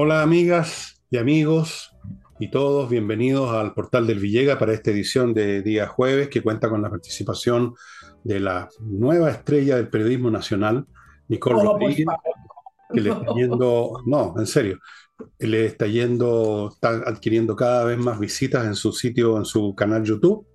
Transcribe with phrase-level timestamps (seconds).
[0.00, 1.90] Hola amigas y amigos
[2.38, 6.70] y todos, bienvenidos al portal del Villega para esta edición de día jueves que cuenta
[6.70, 7.74] con la participación
[8.22, 10.86] de la nueva estrella del periodismo nacional,
[11.26, 12.06] Nicole Rodríguez,
[12.94, 14.78] que le está yendo, no, en serio,
[15.40, 20.04] le está yendo, está adquiriendo cada vez más visitas en su sitio, en su canal
[20.04, 20.46] YouTube.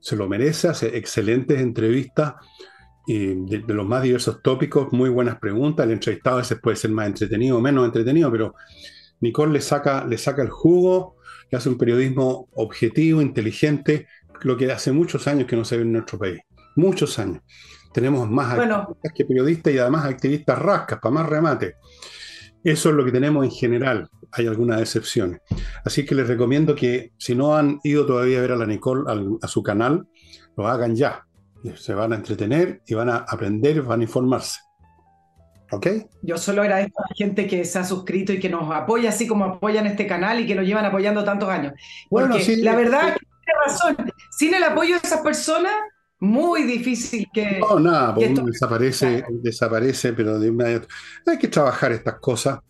[0.00, 2.34] Se lo merece, hace excelentes entrevistas
[3.06, 5.86] de, los más diversos tópicos, muy buenas preguntas.
[5.86, 8.54] El entrevistado a veces puede ser más entretenido o menos entretenido, pero
[9.20, 11.16] Nicole le saca, le saca el jugo,
[11.50, 14.08] le hace un periodismo objetivo, inteligente,
[14.42, 16.40] lo que hace muchos años que no se ve en nuestro país.
[16.74, 17.42] Muchos años.
[17.92, 21.76] Tenemos más activistas que periodistas y además activistas rascas, para más remate.
[22.62, 24.08] Eso es lo que tenemos en general.
[24.32, 25.40] Hay algunas excepciones.
[25.84, 29.04] Así que les recomiendo que si no han ido todavía a ver a la Nicole
[29.40, 30.06] a su canal,
[30.56, 31.25] lo hagan ya
[31.76, 34.60] se van a entretener y van a aprender, van a informarse.
[35.72, 35.86] ¿Ok?
[36.22, 39.26] Yo solo agradezco a la gente que se ha suscrito y que nos apoya, así
[39.26, 41.72] como apoyan este canal y que lo llevan apoyando tantos años.
[42.08, 44.12] Porque bueno, sí, la verdad, que tiene razón.
[44.30, 45.72] Sin el apoyo de esas personas,
[46.20, 47.58] muy difícil que.
[47.60, 50.88] No, nada, porque desaparece, desaparece, pero de inmediato.
[51.26, 52.60] Hay que trabajar estas cosas.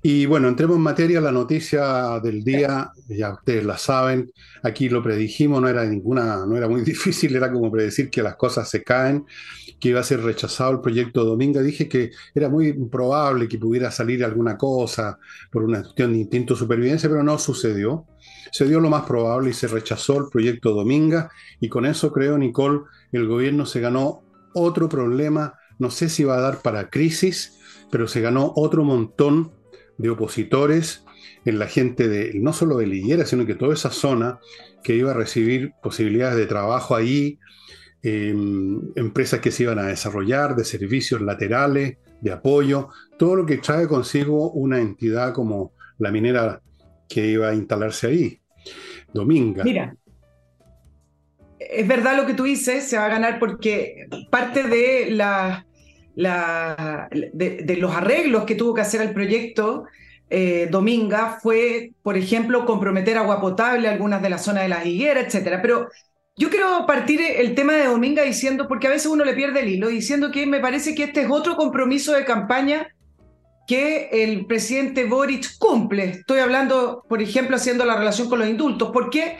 [0.00, 4.30] Y bueno, entremos en materia, la noticia del día, ya ustedes la saben,
[4.62, 8.36] aquí lo predijimos, no era ninguna, no era muy difícil, era como predecir que las
[8.36, 9.26] cosas se caen,
[9.80, 11.62] que iba a ser rechazado el proyecto Dominga.
[11.62, 15.18] Dije que era muy improbable que pudiera salir alguna cosa
[15.50, 18.06] por una cuestión de instinto de supervivencia, pero no sucedió.
[18.52, 22.38] Se dio lo más probable y se rechazó el proyecto Dominga, y con eso creo,
[22.38, 24.22] Nicole, el gobierno se ganó
[24.54, 27.57] otro problema, no sé si va a dar para crisis,
[27.90, 29.52] pero se ganó otro montón
[29.96, 31.04] de opositores
[31.44, 34.38] en la gente de, no solo de Liguera, sino que toda esa zona
[34.82, 37.38] que iba a recibir posibilidades de trabajo ahí,
[38.02, 43.58] em, empresas que se iban a desarrollar, de servicios laterales, de apoyo, todo lo que
[43.58, 46.60] trae consigo una entidad como la minera
[47.08, 48.40] que iba a instalarse ahí.
[49.12, 49.64] Dominga.
[49.64, 49.96] Mira,
[51.58, 55.66] es verdad lo que tú dices, se va a ganar porque parte de la
[56.18, 59.84] de, los arreglos que tuvo que hacer el proyecto
[60.30, 64.84] eh, Dominga fue, por ejemplo, comprometer agua potable a algunas de las zonas de las
[64.84, 65.58] higueras, etc.
[65.62, 65.88] Pero
[66.36, 69.68] yo quiero partir el tema de Dominga diciendo, porque a veces uno le pierde el
[69.68, 72.88] hilo, diciendo que me parece que este es otro compromiso de campaña
[73.66, 76.04] que el presidente Boric cumple.
[76.04, 78.90] Estoy hablando, por ejemplo, haciendo la relación con los indultos.
[78.90, 79.36] ¿Por qué?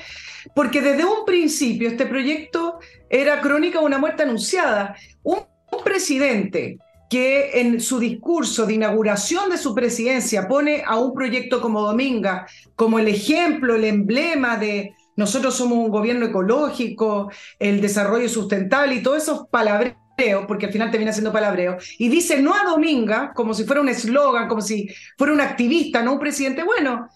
[0.55, 2.78] Porque desde un principio este proyecto
[3.10, 4.97] era crónica de una muerte anunciada.
[5.22, 11.14] Un un presidente que en su discurso de inauguración de su presidencia pone a un
[11.14, 12.46] proyecto como Dominga
[12.76, 19.02] como el ejemplo, el emblema de nosotros somos un gobierno ecológico, el desarrollo sustentable y
[19.02, 19.96] todos esos palabreos,
[20.46, 23.88] porque al final termina siendo palabreo, y dice no a Dominga como si fuera un
[23.88, 27.08] eslogan, como si fuera un activista, no un presidente, bueno,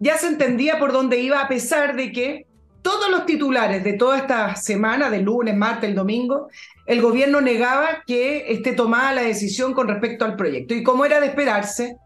[0.00, 2.46] ya se entendía por dónde iba a pesar de que
[2.82, 6.48] todos los titulares de toda esta semana, de lunes, martes, el domingo,
[6.86, 10.74] el gobierno negaba que esté tomada la decisión con respecto al proyecto.
[10.74, 11.96] Y como era de esperarse,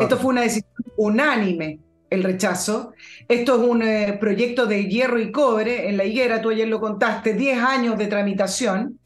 [0.00, 2.92] esto fue una decisión unánime, el rechazo.
[3.28, 6.80] Esto es un eh, proyecto de hierro y cobre en la higuera, tú ayer lo
[6.80, 8.98] contaste, 10 años de tramitación.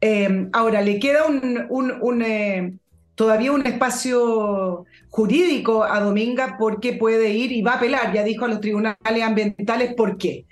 [0.00, 2.74] Eh, ahora, le queda un, un, eh,
[3.14, 8.46] todavía un espacio jurídico a Dominga porque puede ir y va a apelar, ya dijo
[8.46, 10.44] a los tribunales ambientales por qué.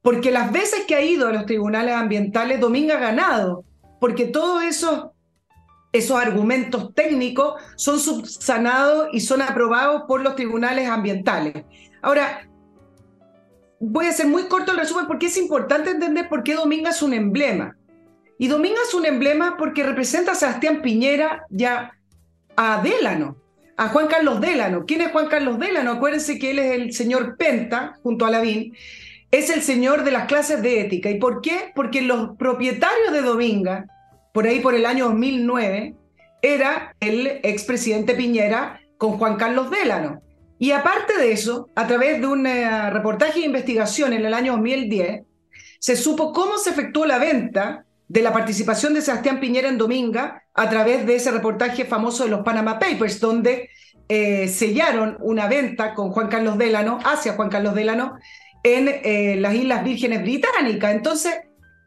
[0.00, 3.64] Porque las veces que ha ido a los tribunales ambientales, Dominga ha ganado,
[3.98, 5.06] porque todos esos,
[5.92, 11.64] esos argumentos técnicos son subsanados y son aprobados por los tribunales ambientales.
[12.00, 12.48] Ahora,
[13.80, 17.02] voy a hacer muy corto el resumen porque es importante entender por qué Dominga es
[17.02, 17.76] un emblema.
[18.38, 21.90] Y Dominga es un emblema porque representa a Sebastián Piñera ya
[22.54, 23.36] a Délano,
[23.76, 24.84] a Juan Carlos Délano.
[24.86, 25.92] ¿Quién es Juan Carlos Délano?
[25.92, 28.74] Acuérdense que él es el señor Penta, junto a Lavín,
[29.30, 31.10] es el señor de las clases de ética.
[31.10, 31.72] ¿Y por qué?
[31.74, 33.86] Porque los propietarios de Dominga,
[34.32, 35.94] por ahí por el año 2009,
[36.42, 40.22] era el expresidente Piñera con Juan Carlos Délano.
[40.58, 44.52] Y aparte de eso, a través de un eh, reportaje de investigación en el año
[44.52, 45.22] 2010,
[45.78, 50.44] se supo cómo se efectuó la venta de la participación de Sebastián Piñera en Dominga
[50.54, 53.70] a través de ese reportaje famoso de los Panama Papers, donde
[54.08, 58.18] eh, sellaron una venta con Juan Carlos Délano, hacia Juan Carlos Délano,
[58.62, 60.94] en eh, las Islas Vírgenes Británicas.
[60.94, 61.34] Entonces,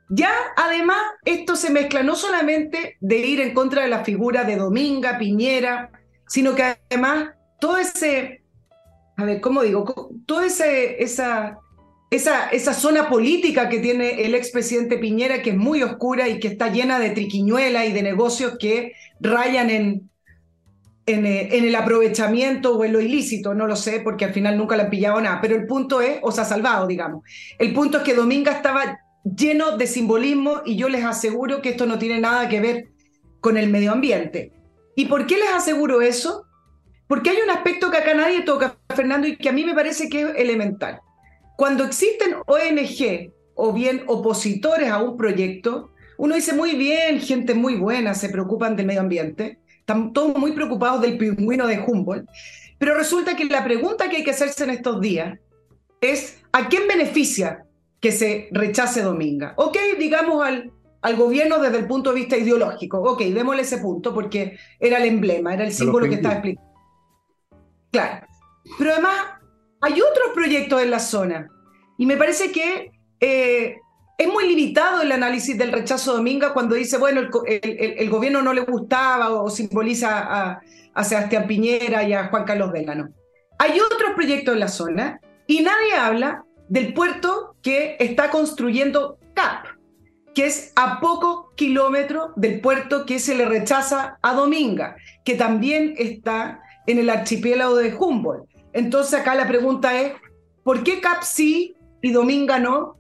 [0.10, 4.58] ya además esto se mezcla no solamente de ir en contra de la figura de
[4.58, 5.92] Dominga, Piñera,
[6.28, 7.30] sino que además
[7.60, 8.44] todo ese,
[9.16, 10.12] a ver, ¿cómo digo?
[10.26, 11.60] Toda ese, esa
[12.12, 16.48] esa, esa zona política que tiene el expresidente Piñera, que es muy oscura y que
[16.48, 20.10] está llena de triquiñuelas y de negocios que rayan en,
[21.06, 24.58] en, eh, en, el aprovechamiento o en lo ilícito, no lo sé, porque al final
[24.58, 27.24] nunca le han pillado nada, pero el punto es, o se ha salvado, digamos.
[27.60, 31.86] El punto es que Dominga estaba lleno de simbolismo y yo les aseguro que esto
[31.86, 32.90] no tiene nada que ver
[33.40, 34.52] con el medio ambiente.
[34.96, 36.46] ¿Y por qué les aseguro eso?
[37.08, 40.10] Porque hay un aspecto que acá nadie toca, Fernando, y que a mí me parece
[40.10, 41.02] que es elemental.
[41.60, 47.76] Cuando existen ONG o bien opositores a un proyecto, uno dice muy bien, gente muy
[47.76, 52.30] buena, se preocupan del medio ambiente, están todos muy preocupados del pingüino de Humboldt,
[52.78, 55.38] pero resulta que la pregunta que hay que hacerse en estos días
[56.00, 57.66] es ¿a quién beneficia
[58.00, 59.54] que se rechace Dominga?
[59.58, 60.72] Ok, digamos al,
[61.02, 65.10] al gobierno desde el punto de vista ideológico, ok, démosle ese punto porque era el
[65.10, 66.72] emblema, era el símbolo que estaba explicando.
[67.92, 68.26] Claro.
[68.78, 69.39] Pero además
[69.82, 71.50] hay otros proyectos en la zona.
[71.98, 73.78] Y me parece que eh,
[74.18, 78.62] es muy limitado el análisis del rechazo Dominga cuando dice, bueno, el, gobierno no le
[78.62, 80.60] gustaba o, simboliza
[80.94, 83.08] a, Sebastián Piñera y a Juan Carlos Delano.
[83.58, 89.68] Hay otros proyectos en la zona y nadie habla del puerto que está construyendo CAP,
[90.36, 95.94] que es a pocos kilómetros del puerto que se le rechaza a Dominga, que también
[95.98, 98.49] está en el archipiélago de Humboldt.
[98.74, 100.14] Entonces acá la pregunta es,
[100.64, 102.98] ¿por qué CAP sí y Dominga no?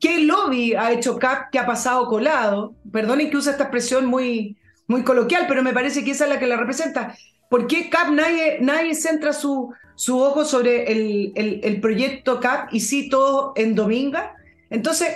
[0.00, 2.74] ¿Qué lobby ha hecho CAP que ha pasado colado?
[2.92, 4.56] Perdonen que use esta expresión muy,
[4.86, 7.16] muy coloquial, pero me parece que esa es la que la representa.
[7.48, 12.72] ¿Por qué CAP nadie, nadie centra su, su ojo sobre el, el, el proyecto CAP
[12.72, 14.34] y sí todo en Dominga?
[14.70, 15.08] Entonces,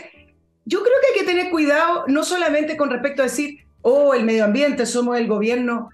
[0.65, 4.25] yo creo que hay que tener cuidado no solamente con respecto a decir, oh, el
[4.25, 5.89] medio ambiente, somos el gobierno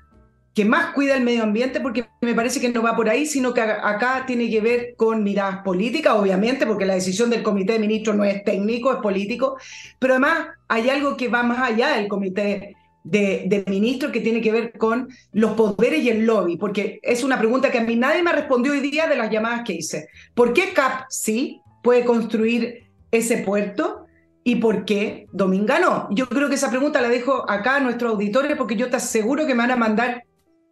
[0.54, 3.52] que más cuida el medio ambiente, porque me parece que no va por ahí, sino
[3.52, 7.80] que acá tiene que ver con miradas políticas, obviamente, porque la decisión del comité de
[7.80, 9.56] ministros no es técnico, es político,
[9.98, 14.40] pero además hay algo que va más allá del comité de, de, ministros que tiene
[14.40, 17.96] que ver con los poderes y el lobby, porque es una pregunta que a mí
[17.96, 20.08] nadie me respondió hoy día de las llamadas que hice.
[20.34, 24.06] ¿Por qué CAP sí puede construir ese puerto?
[24.44, 26.08] ¿Y por qué Dominga no?
[26.12, 29.46] Yo creo que esa pregunta la dejo acá a nuestros auditores porque yo te aseguro
[29.46, 30.24] que me van a mandar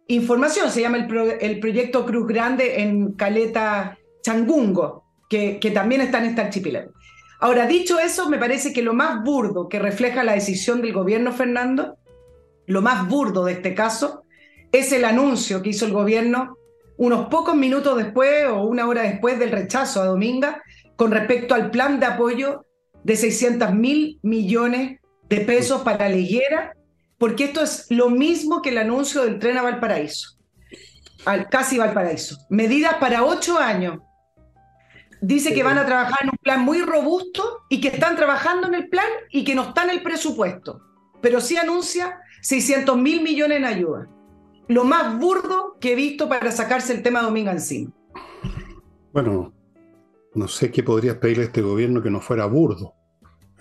[0.07, 6.41] información, se llama el, proyecto Cruz Grande en Caleta Changungo, que, también está en este
[6.41, 6.91] archipiélago.
[7.39, 11.33] Ahora, dicho eso, me parece que lo más burdo que refleja la decisión del gobierno,
[11.33, 11.97] Fernando,
[12.67, 14.23] lo más burdo de este caso,
[14.71, 16.57] es el anuncio que hizo el gobierno
[16.97, 20.61] unos pocos minutos después o una hora después del rechazo a Dominga
[20.95, 22.65] con respecto al plan de apoyo
[23.03, 26.73] de 600 mil millones de pesos para la higuera
[27.23, 30.37] porque esto es lo mismo que el anuncio del tren a Valparaíso,
[31.23, 32.35] al casi Valparaíso.
[32.49, 33.99] Medidas para ocho años.
[35.21, 38.73] Dice que van a trabajar en un plan muy robusto y que están trabajando en
[38.73, 40.81] el plan y que no está en el presupuesto,
[41.21, 44.09] pero sí anuncia 600 mil millones en ayuda.
[44.67, 47.93] Lo más burdo que he visto para sacarse el tema Dominga encima.
[49.13, 49.53] Bueno,
[50.33, 52.95] no sé qué podrías pedirle a este gobierno que no fuera burdo.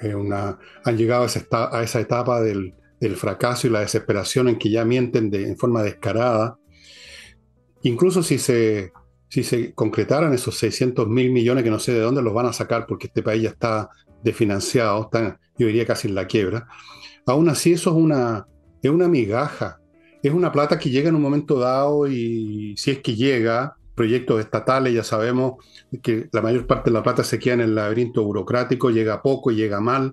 [0.03, 2.75] una, han llegado a esa etapa del,
[3.07, 6.57] el fracaso y la desesperación en que ya mienten de, en forma descarada.
[7.83, 8.93] Incluso si se,
[9.29, 12.53] si se concretaran esos 600 mil millones que no sé de dónde los van a
[12.53, 13.91] sacar porque este país ya está
[14.23, 16.69] desfinanciado, está, yo diría casi en la quiebra,
[17.27, 18.47] aún así eso es una,
[18.81, 19.81] es una migaja,
[20.23, 24.41] es una plata que llega en un momento dado y si es que llega, proyectos
[24.41, 25.55] estatales, ya sabemos
[26.03, 29.51] que la mayor parte de la plata se queda en el laberinto burocrático, llega poco
[29.51, 30.13] y llega mal,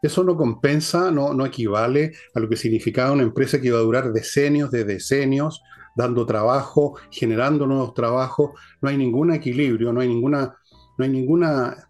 [0.00, 3.82] eso no compensa, no, no equivale a lo que significaba una empresa que iba a
[3.82, 5.60] durar decenios de decenios,
[5.96, 8.52] dando trabajo, generando nuevos trabajos.
[8.80, 10.56] No hay ningún equilibrio, no hay ninguna,
[10.96, 11.88] no hay ninguna,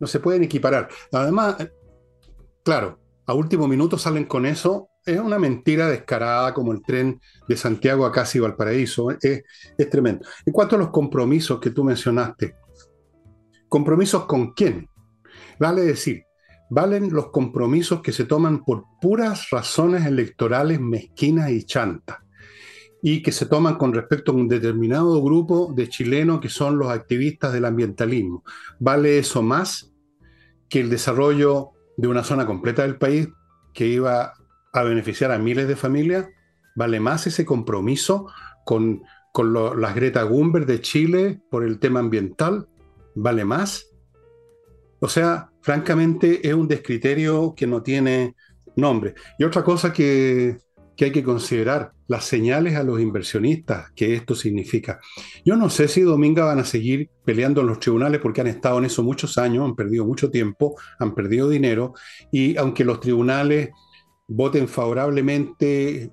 [0.00, 0.88] no se pueden equiparar.
[1.12, 1.56] Además,
[2.64, 4.88] claro, a último minuto salen con eso.
[5.04, 9.12] Es una mentira descarada como el tren de Santiago a casi Valparaíso.
[9.12, 9.44] Es,
[9.78, 10.26] es tremendo.
[10.44, 12.56] En cuanto a los compromisos que tú mencionaste,
[13.68, 14.88] ¿compromisos con quién?
[15.60, 16.25] Vale decir,
[16.70, 22.18] valen los compromisos que se toman por puras razones electorales mezquinas y chantas
[23.02, 26.88] y que se toman con respecto a un determinado grupo de chilenos que son los
[26.88, 28.42] activistas del ambientalismo.
[28.80, 29.92] ¿Vale eso más
[30.68, 33.28] que el desarrollo de una zona completa del país
[33.72, 34.32] que iba
[34.72, 36.26] a beneficiar a miles de familias?
[36.74, 38.26] ¿Vale más ese compromiso
[38.64, 42.66] con, con las Greta Thunberg de Chile por el tema ambiental?
[43.14, 43.86] ¿Vale más?
[44.98, 48.36] O sea, francamente es un descriterio que no tiene
[48.76, 49.14] nombre.
[49.36, 50.58] Y otra cosa que,
[51.00, 55.00] hay que considerar, las señales a los inversionistas que esto significa.
[55.44, 58.78] Yo no sé si Dominga van a seguir peleando en los tribunales porque han estado
[58.78, 61.94] en eso muchos años, han perdido mucho tiempo, han perdido dinero
[62.30, 63.70] y aunque los tribunales
[64.28, 66.12] voten favorablemente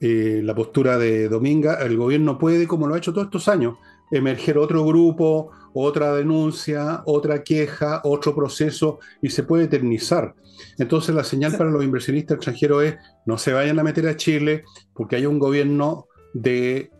[0.00, 3.76] eh, la postura de Dominga, el gobierno puede, como lo ha hecho todos estos años,
[4.10, 10.34] emerger otro grupo, otra denuncia, otra queja, otro proceso y se puede eternizar.
[10.78, 14.64] Entonces la señal para los inversionistas extranjeros es no se vayan a meter a Chile
[14.94, 16.90] porque hay un gobierno de,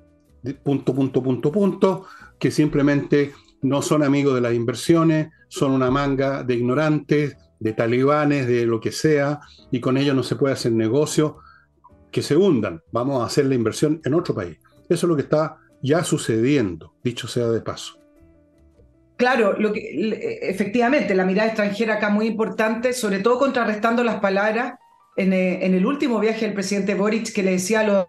[0.42, 2.06] de punto, punto, punto, punto,
[2.38, 8.46] que simplemente no son amigos de las inversiones, son una manga de ignorantes, de talibanes,
[8.46, 9.40] de lo que sea,
[9.70, 11.38] y con ellos no se puede hacer negocio,
[12.10, 12.82] que se hundan.
[12.92, 14.58] Vamos a hacer la inversión en otro país.
[14.88, 18.03] Eso es lo que está ya sucediendo, dicho sea de paso.
[19.16, 24.74] Claro, lo que, efectivamente, la mirada extranjera acá muy importante, sobre todo contrarrestando las palabras
[25.16, 28.06] en, eh, en, el último viaje del presidente Boric que le decía a los,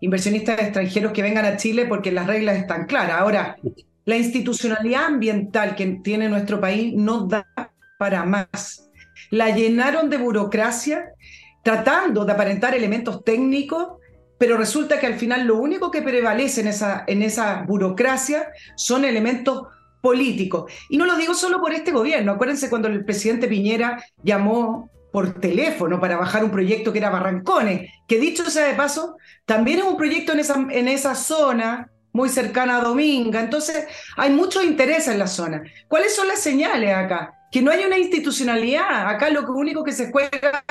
[0.00, 3.20] inversionistas extranjeros que vengan a Chile porque las reglas están claras.
[3.20, 3.56] Ahora,
[4.04, 7.46] la institucionalidad ambiental que tiene nuestro país no da
[7.98, 8.90] para más.
[9.30, 11.12] La llenaron de burocracia
[11.62, 14.02] tratando de aparentar elementos técnicos
[14.42, 19.04] pero resulta que al final lo único que prevalece en esa, en esa burocracia son
[19.04, 19.68] elementos
[20.02, 20.70] políticos.
[20.90, 22.32] Y no lo digo solo por este gobierno.
[22.32, 27.90] Acuérdense cuando el presidente Piñera llamó por teléfono para bajar un proyecto que era Barrancones,
[28.08, 29.16] que dicho sea de paso,
[29.46, 33.40] también es un proyecto en esa, en esa zona muy cercana a Dominga.
[33.40, 35.62] Entonces, hay mucho interés en la zona.
[35.88, 37.34] ¿Cuáles son las señales acá?
[37.50, 39.08] Que no hay una institucionalidad.
[39.08, 40.64] Acá lo único que se juega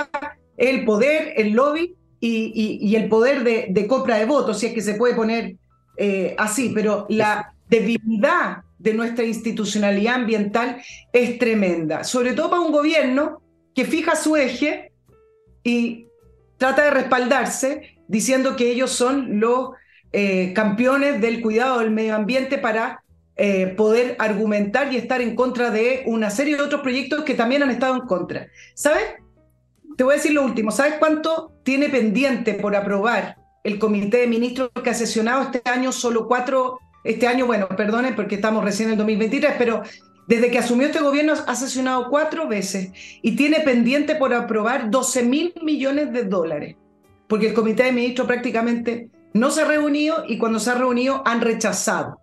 [0.57, 4.81] es el poder, el lobby y, el poder de, compra de votos, si es que
[4.81, 5.55] se puede poner
[5.97, 10.81] eh, así, pero la debilidad de nuestra institucionalidad ambiental
[11.13, 13.41] es tremenda, sobre todo para un gobierno
[13.75, 14.91] que fija su eje
[15.63, 16.07] y
[16.57, 19.71] trata de respaldarse diciendo que ellos son los
[20.11, 23.03] eh, campeones del cuidado del medio ambiente para
[23.35, 27.63] eh, poder argumentar y estar en contra de una serie de otros proyectos que también
[27.63, 28.47] han estado en contra.
[28.73, 29.03] ¿Sabes?
[29.95, 30.71] Te voy a decir lo último.
[30.71, 35.91] ¿Sabes cuánto tiene pendiente por aprobar el comité de ministros que ha sesionado este año
[35.91, 39.81] solo cuatro, este año, bueno, perdonen porque estamos recién en el 2023, pero
[40.27, 42.91] desde que asumió este gobierno ha sesionado cuatro veces
[43.21, 46.75] y tiene pendiente por aprobar 12 mil millones de dólares,
[47.27, 51.21] porque el comité de ministros prácticamente no se ha reunido y cuando se ha reunido
[51.25, 52.17] han rechazado.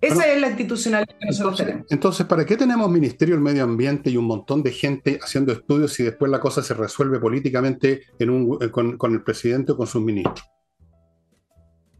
[0.00, 1.92] Esa es la institucionalidad que nosotros entonces, tenemos.
[1.92, 5.94] Entonces, ¿para qué tenemos Ministerio del Medio Ambiente y un montón de gente haciendo estudios
[5.94, 9.86] si después la cosa se resuelve políticamente en un, eh, con, el presidente o con
[9.86, 10.44] sus ministros?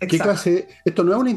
[0.06, 0.68] ¿Qué clase?
[0.84, 1.30] Esto no es una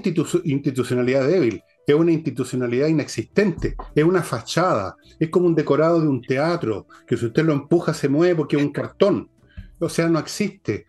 [0.44, 6.22] institucionalidad débil, es una institucionalidad inexistente, es una fachada, es como un decorado de un
[6.22, 9.30] teatro, que si usted lo empuja se mueve porque es un cartón.
[9.80, 10.86] O sea, no existe.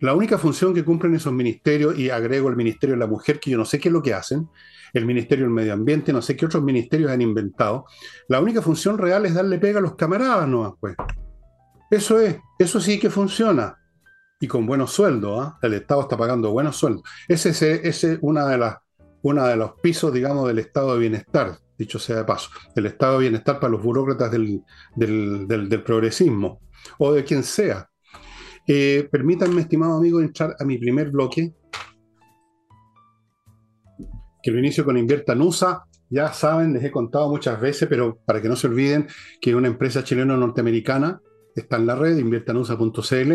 [0.00, 3.50] La única función que cumplen esos ministerios, y agrego el Ministerio de la Mujer, que
[3.50, 4.48] yo no sé qué es lo que hacen,
[4.92, 7.86] el Ministerio del Medio Ambiente, no sé qué otros ministerios han inventado.
[8.28, 10.76] La única función real es darle pega a los camaradas, ¿no?
[10.80, 10.96] Pues.
[11.90, 13.78] Eso es, eso sí que funciona.
[14.38, 15.58] Y con buenos sueldos, ¿ah?
[15.62, 17.02] El Estado está pagando buenos sueldos.
[17.26, 18.76] Ese es una de las
[19.28, 23.14] una de los pisos, digamos, del estado de bienestar, dicho sea de paso, el estado
[23.14, 24.62] de bienestar para los burócratas del,
[24.94, 26.60] del, progresismo
[26.98, 27.88] o de quien sea.
[28.66, 31.54] Eh, permítanme, estimado amigo, entrar a mi primer bloque,
[34.42, 35.84] que lo inicio con Invierta Nusa.
[36.08, 39.08] Ya saben, les he contado muchas veces, pero para que no se olviden
[39.40, 41.20] que una empresa chileno-norteamericana
[41.56, 43.34] está en la red, inviertanusa.cl,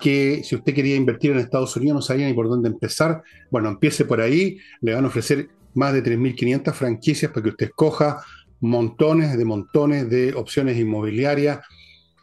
[0.00, 3.68] que si usted quería invertir en Estados Unidos no sabía ni por dónde empezar, bueno,
[3.68, 8.22] empiece por ahí, le van a ofrecer más de 3.500 franquicias para que usted escoja
[8.60, 11.60] montones de montones de opciones inmobiliarias.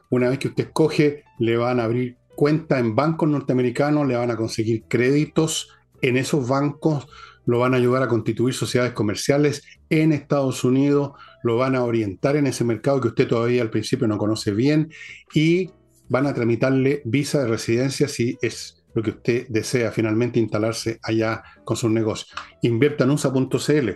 [0.10, 4.32] Una vez que usted escoge, le van a abrir cuenta en bancos norteamericanos, le van
[4.32, 5.70] a conseguir créditos
[6.02, 7.08] en esos bancos
[7.48, 12.36] lo van a ayudar a constituir sociedades comerciales en Estados Unidos, lo van a orientar
[12.36, 14.92] en ese mercado que usted todavía al principio no conoce bien
[15.34, 15.72] y
[16.10, 21.44] van a tramitarle visa de residencia si es lo que usted desea finalmente instalarse allá
[21.64, 22.34] con sus negocios.
[22.62, 23.90] Inviertanusa.cl.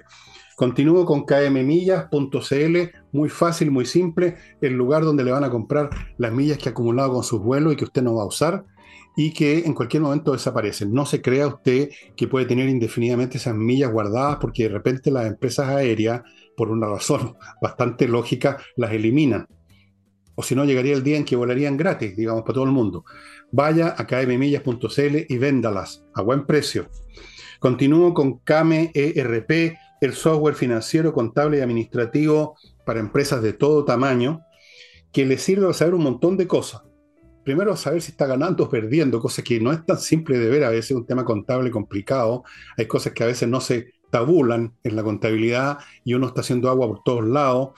[0.56, 2.78] Continúo con kmmillas.cl,
[3.12, 6.72] muy fácil, muy simple, el lugar donde le van a comprar las millas que ha
[6.72, 8.66] acumulado con sus vuelos y que usted no va a usar
[9.16, 10.94] y que en cualquier momento desaparecen.
[10.94, 15.26] No se crea usted que puede tener indefinidamente esas millas guardadas porque de repente las
[15.26, 16.22] empresas aéreas,
[16.56, 19.48] por una razón bastante lógica, las eliminan.
[20.42, 23.06] O si no, llegaría el día en que volarían gratis, digamos, para todo el mundo.
[23.52, 26.90] Vaya a kmmillas.cl y véndalas a buen precio.
[27.60, 32.56] Continúo con KME ERP, el software financiero, contable y administrativo
[32.88, 34.42] para empresas de todo tamaño,
[35.12, 36.82] que le sirve para saber un montón de cosas
[37.44, 40.64] primero saber si está ganando o perdiendo, cosa que no es tan simple de ver,
[40.64, 42.44] a veces es un tema contable complicado,
[42.78, 46.70] hay cosas que a veces no se tabulan en la contabilidad y uno está haciendo
[46.70, 47.70] agua por todos lados.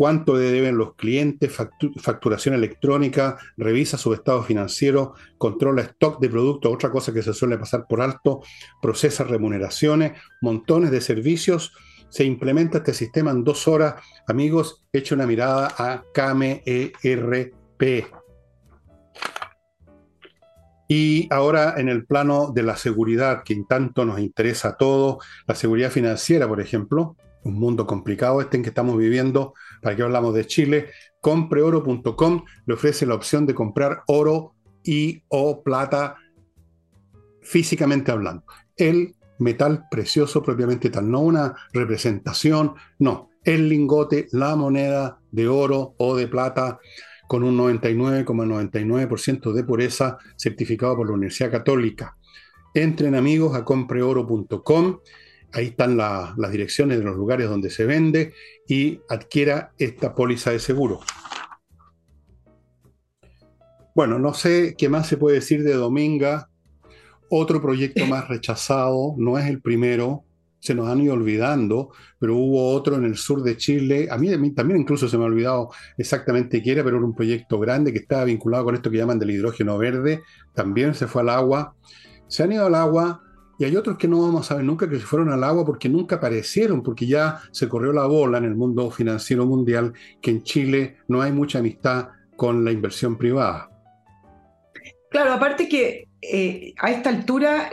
[0.00, 1.54] Cuánto deben los clientes,
[1.98, 7.58] facturación electrónica, revisa su estado financiero, controla stock de productos, otra cosa que se suele
[7.58, 8.40] pasar por alto,
[8.80, 11.74] procesa remuneraciones, montones de servicios.
[12.08, 13.96] Se implementa este sistema en dos horas.
[14.26, 18.06] Amigos, eche una mirada a KMERP.
[20.88, 25.22] Y ahora en el plano de la seguridad, que en tanto nos interesa a todos,
[25.46, 30.02] la seguridad financiera, por ejemplo, un mundo complicado este en que estamos viviendo, para que
[30.02, 36.16] hablamos de Chile, compreoro.com le ofrece la opción de comprar oro y o plata
[37.42, 38.44] físicamente hablando.
[38.76, 45.94] El metal precioso propiamente tal, no una representación, no, el lingote, la moneda de oro
[45.98, 46.78] o de plata
[47.26, 52.16] con un 99,99% de pureza certificado por la Universidad Católica.
[52.74, 54.98] Entren amigos a compreoro.com,
[55.52, 58.32] ahí están las direcciones de los lugares donde se vende
[58.68, 61.00] y adquiera esta póliza de seguro.
[63.94, 66.48] Bueno, no sé qué más se puede decir de Dominga.
[67.28, 70.24] Otro proyecto más rechazado, no es el primero,
[70.60, 74.54] se nos han ido olvidando, pero hubo otro en el sur de Chile, a mí,
[74.54, 78.00] también incluso se me ha olvidado exactamente qué era, pero era un proyecto grande que
[78.00, 80.22] estaba vinculado con esto que llaman del hidrógeno verde,
[80.54, 81.74] también se fue al agua,
[82.28, 83.22] se han ido al agua
[83.60, 85.90] y hay otros que no vamos a ver nunca que se fueron al agua porque
[85.90, 90.42] nunca aparecieron, porque ya se corrió la bola en el mundo financiero mundial que en
[90.42, 93.68] Chile no hay mucha amistad con la inversión privada.
[95.10, 97.68] Claro, aparte que eh, a esta altura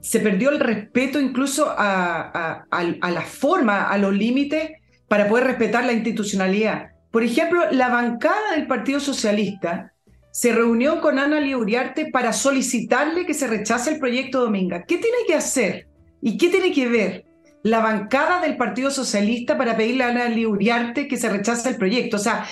[0.00, 4.72] se perdió el respeto incluso a, la forma, a los límites
[5.06, 6.88] para poder respetar la institucionalidad.
[7.12, 9.93] Por ejemplo, la bancada del Partido Socialista
[10.34, 14.82] se reunió con Ana Uriarte para solicitarle que se rechace el proyecto Dominga.
[14.82, 15.86] ¿Qué tiene que hacer
[16.20, 17.24] y qué tiene que ver
[17.62, 22.16] la bancada del Partido Socialista para pedirle a Ana Uriarte que se rechace el proyecto?
[22.16, 22.44] O sea,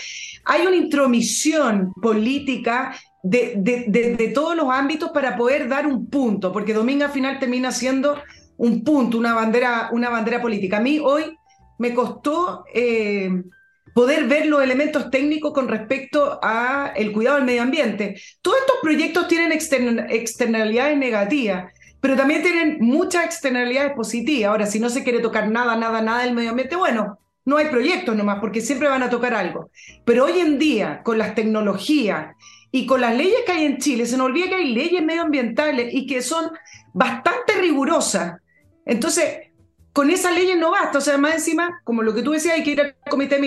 [0.45, 7.07] hay una intromisión política de, todos los ámbitos para poder dar un punto, porque Domingo
[7.07, 8.23] al final termina siendo
[8.59, 10.77] un punto, una bandera, una bandera política.
[10.77, 11.37] A mí hoy
[11.79, 13.43] me costó eh,
[13.95, 18.21] poder ver los elementos técnicos con respecto a el cuidado del medio ambiente.
[18.41, 24.51] Todos estos proyectos tienen externalidades negativas, pero también tienen muchas externalidades positivas.
[24.51, 27.67] Ahora, si no se quiere tocar nada, nada, nada del medio ambiente, bueno, no hay
[27.67, 29.71] proyectos nomás, porque siempre van a tocar algo.
[30.05, 32.37] Pero hoy en día, con las tecnologías
[32.71, 35.93] y con las leyes que hay en Chile, se nos olvida que hay leyes medioambientales
[35.93, 36.51] y que son
[36.93, 38.41] bastante rigurosas.
[38.85, 39.52] Entonces,
[39.93, 40.99] con esas leyes no basta.
[40.99, 43.39] O sea, más encima, como lo que tú decías, hay que ir al comité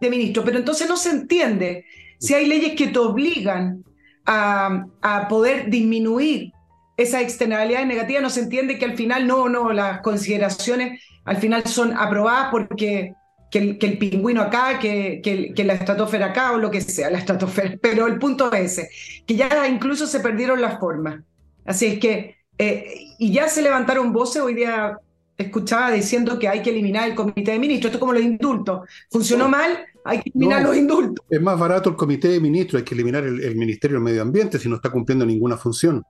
[0.00, 0.44] de ministros.
[0.44, 1.84] Pero entonces no se entiende
[2.18, 3.84] si hay leyes que te obligan
[4.26, 6.52] a, poder disminuir
[6.96, 11.64] esa externalidad negativa, no se entiende que al final no, no, las consideraciones al final
[11.64, 13.14] son aprobadas porque
[13.50, 17.76] que el, pingüino acá, que, la estratosfera acá o lo que sea, la estratosfera.
[17.82, 18.88] Pero el punto es
[19.26, 21.22] que ya incluso se perdieron las formas.
[21.64, 24.96] Así es que, eh, y ya se levantaron voces, hoy día
[25.44, 28.80] escuchaba diciendo que hay que eliminar el comité de ministros, esto es como los indultos.
[29.10, 31.24] Funcionó mal, hay que eliminar los indultos.
[31.28, 34.22] Es más barato el comité de ministros, hay que eliminar el, el Ministerio del Medio
[34.22, 36.04] Ambiente si no está cumpliendo ninguna función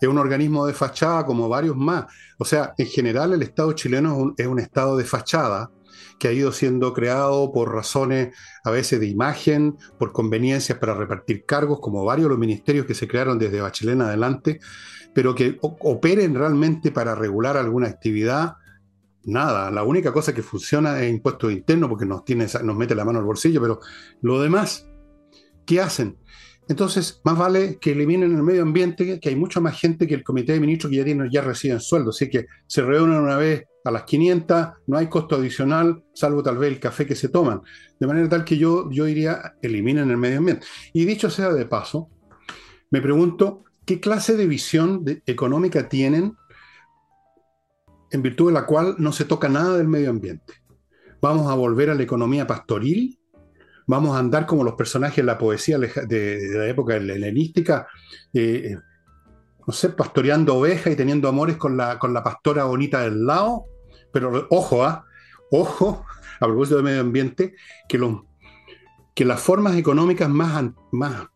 [0.00, 2.06] es un organismo de fachada como varios más.
[2.38, 5.70] O sea, en general el Estado chileno es un, es un, Estado de fachada
[6.18, 11.44] que ha ido siendo creado por razones a veces de imagen, por conveniencias para repartir
[11.44, 14.60] cargos, como varios de los ministerios que se crearon desde Bachelet en adelante,
[15.14, 18.54] pero que operen realmente para regular alguna actividad.
[19.28, 23.04] Nada, la única cosa que funciona es impuesto interno porque nos, tiene, nos mete la
[23.04, 23.78] mano al bolsillo, pero
[24.22, 24.88] lo demás,
[25.66, 26.16] ¿qué hacen?
[26.66, 30.24] Entonces, más vale que eliminen el medio ambiente, que hay mucha más gente que el
[30.24, 32.08] comité de ministros que ya, ya reciben sueldo.
[32.08, 36.56] Así que se reúnen una vez a las 500, no hay costo adicional, salvo tal
[36.56, 37.60] vez el café que se toman.
[38.00, 40.66] De manera tal que yo, yo diría, eliminen el medio ambiente.
[40.94, 42.08] Y dicho sea de paso,
[42.90, 46.37] me pregunto, ¿qué clase de visión económica tienen
[48.10, 50.54] en virtud de la cual no se toca nada del medio ambiente?
[51.20, 53.18] ¿Vamos a volver a la economía pastoril?
[53.88, 57.88] vamos a andar como los personajes de la poesía de, la época helenística,
[58.34, 58.76] eh,
[59.66, 63.64] no sé, pastoreando ovejas y teniendo amores con la, con la pastora bonita del lado.
[64.12, 65.04] Pero ojo, ¿ah?
[65.50, 66.04] ojo,
[66.38, 67.54] a propósito del medio ambiente,
[67.88, 67.98] que,
[69.14, 71.26] que las formas económicas más, más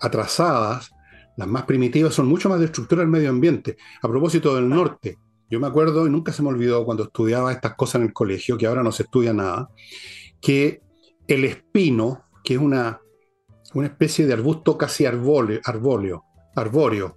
[0.00, 0.90] atrasadas,
[1.36, 3.76] las más primitivas, son mucho más destructoras del medio ambiente.
[4.02, 5.18] A propósito del norte,
[5.50, 8.56] yo me acuerdo, y nunca se me olvidó cuando estudiaba estas cosas en el colegio,
[8.56, 9.68] que ahora no se estudia nada,
[10.40, 10.80] que
[11.26, 13.00] el espino, que es una,
[13.74, 15.60] una especie de arbusto casi arbóleo,
[16.54, 17.16] arbóreo,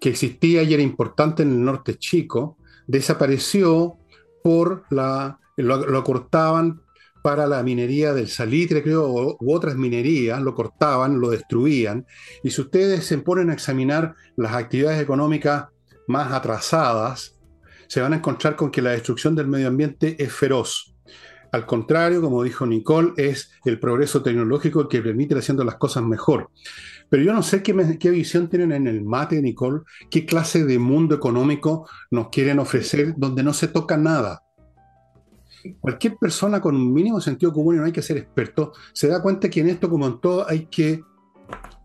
[0.00, 3.98] que existía y era importante en el norte chico, desapareció
[4.42, 5.38] por la...
[5.56, 6.82] lo, cortaban
[7.22, 12.06] para la minería del salitre, creo, u otras minerías, lo cortaban, lo destruían.
[12.42, 15.68] Y si ustedes se ponen a examinar las actividades económicas
[16.06, 17.33] más atrasadas,
[17.88, 20.94] se van a encontrar con que la destrucción del medio ambiente es feroz.
[21.54, 26.02] Al contrario, como dijo Nicole, es el progreso tecnológico que permite ir haciendo las cosas
[26.02, 26.50] mejor.
[27.08, 30.80] Pero yo no sé qué, qué, visión tienen en el mate, Nicole, qué clase de
[30.80, 34.42] mundo económico nos quieren ofrecer donde no se toca nada.
[35.78, 39.22] Cualquier persona con un mínimo sentido común, y no hay que ser experto, se da
[39.22, 41.02] cuenta que en esto, como en todo, hay que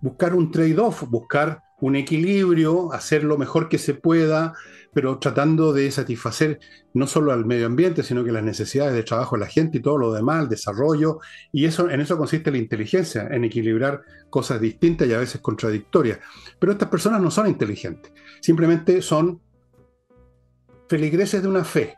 [0.02, 4.54] buscar un trade-off, buscar un equilibrio, hacer lo mejor que se pueda,
[4.94, 6.60] pero tratando de satisfacer
[6.94, 9.82] no solo al medio ambiente, sino que las necesidades de trabajo de la gente y
[9.82, 11.20] todo lo demás, el desarrollo,
[11.52, 16.20] y eso, en eso consiste la inteligencia, en equilibrar cosas distintas y a veces contradictorias.
[16.60, 19.42] Pero estas personas no son inteligentes, simplemente son
[20.88, 21.96] feligreses de una fe,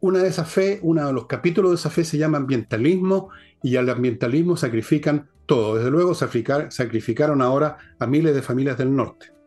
[0.00, 3.30] una de esas fe, uno de los capítulos de esa fe se llama ambientalismo
[3.62, 5.76] y al ambientalismo sacrifican todo.
[5.76, 9.37] Desde luego sacrificaron ahora a miles de familias del norte.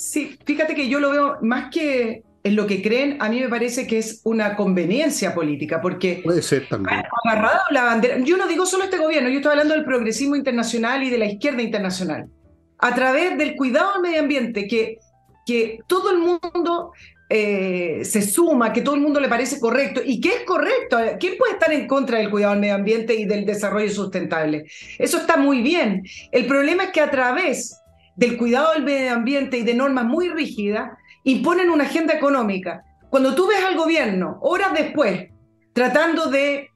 [0.00, 3.50] Sí, fíjate que yo lo veo más que en lo que creen, a mí me
[3.50, 7.02] parece que es una conveniencia política, porque puede ser también.
[7.26, 11.02] agarrado la bandera, yo no digo solo este gobierno, yo estoy hablando del progresismo internacional
[11.02, 12.30] y de la izquierda internacional,
[12.78, 14.96] a través del cuidado al medio ambiente, que,
[15.44, 16.92] que todo el mundo
[17.28, 20.00] eh, se suma, que todo el mundo le parece correcto.
[20.02, 20.96] ¿Y qué es correcto?
[21.18, 24.64] ¿Quién puede estar en contra del cuidado del medio ambiente y del desarrollo sustentable?
[24.98, 26.02] Eso está muy bien.
[26.32, 27.79] El problema es que a través
[28.20, 30.90] del cuidado del medio ambiente y de normas muy rígidas,
[31.24, 32.84] imponen una agenda económica.
[33.08, 35.30] Cuando tú ves al gobierno, horas después,
[35.72, 36.68] tratando de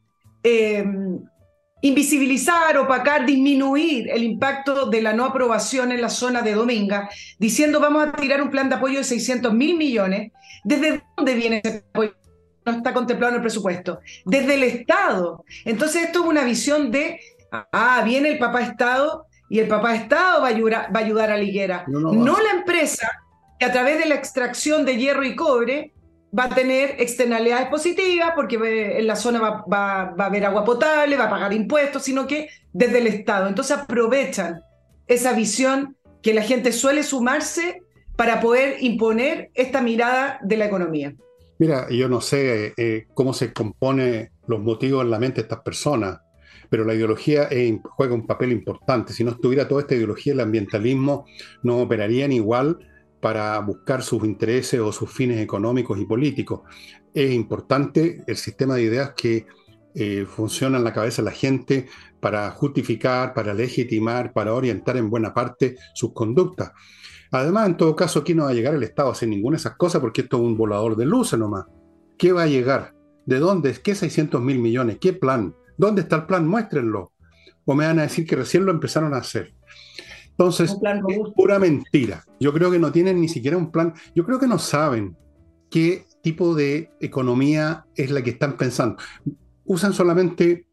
[0.43, 0.85] eh,
[1.83, 7.79] invisibilizar, opacar, disminuir el impacto de la no aprobación en la zona de Dominga, diciendo
[7.79, 10.33] vamos a tirar un plan de apoyo de 600 mil millones.
[10.65, 12.15] ¿Desde dónde viene ese apoyo?
[12.65, 14.01] No está contemplado en el presupuesto.
[14.25, 15.45] Desde el Estado.
[15.67, 17.21] Entonces esto es una visión de,
[17.53, 21.31] ah, viene el papá Estado y el papá Estado va a ayudar, va a, ayudar
[21.31, 21.85] a Liguera.
[21.87, 23.09] no la empresa
[23.57, 25.93] que a través de la extracción de hierro y cobre
[26.37, 28.57] va a tener externalidades positivas porque
[28.99, 32.99] en la zona va, a haber agua potable, va a pagar impuestos, sino que desde
[32.99, 33.47] el Estado.
[33.47, 34.61] Entonces aprovechan
[35.07, 37.81] esa visión que la gente suele sumarse
[38.17, 41.15] para poder imponer esta mirada de la economía.
[41.61, 45.61] Mira, yo no sé eh, cómo se compone los motivos en la mente de estas
[45.61, 46.19] personas,
[46.75, 47.49] pero la ideología
[47.85, 49.13] juega un papel importante.
[49.13, 51.25] Si no estuviera toda esta ideología, el ambientalismo
[51.63, 52.81] no operarían igual
[53.21, 56.63] para buscar sus intereses o sus fines económicos y políticos.
[57.15, 59.47] Es importante el sistema de ideas que
[59.95, 61.87] eh, funciona en la cabeza de la gente
[62.19, 66.73] para justificar, para legitimar, para orientar en buena parte sus conductas.
[67.31, 69.61] Además, en todo caso, aquí no va a llegar el Estado a hacer ninguna de
[69.61, 71.67] esas cosas porque esto es un volador de luces nomás.
[72.19, 72.97] ¿Qué va a llegar?
[73.27, 73.73] ¿De dónde?
[73.81, 74.99] ¿Qué 600 mil millones?
[75.01, 75.55] ¿Qué plan?
[75.77, 76.47] ¿Dónde está el plan?
[76.47, 77.13] Muéstrenlo.
[77.65, 79.55] O me van a decir que recién lo empezaron a hacer.
[80.31, 82.25] Entonces, es pura mentira.
[82.41, 83.95] Yo creo que no tienen ni siquiera un plan.
[84.15, 85.17] Yo creo que no saben
[85.71, 88.97] qué tipo de economía es la que están pensando.
[89.65, 90.67] Usan solamente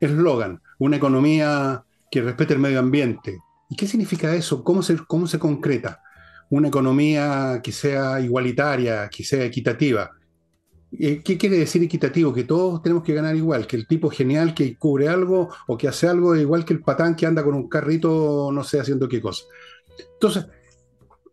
[0.00, 3.38] eslogan, una economía que respete el medio ambiente.
[3.70, 4.62] ¿Y qué significa eso?
[4.62, 6.02] ¿Cómo se, cómo se concreta?
[6.50, 10.10] Una economía que sea igualitaria, que sea equitativa.
[10.92, 12.32] Eh, ¿Qué quiere decir equitativo?
[12.32, 15.88] Que todos tenemos que ganar igual, que el tipo genial que cubre algo o que
[15.88, 19.20] hace algo igual que el patán que anda con un carrito, no sé, haciendo qué
[19.20, 19.44] cosa.
[20.14, 20.46] Entonces,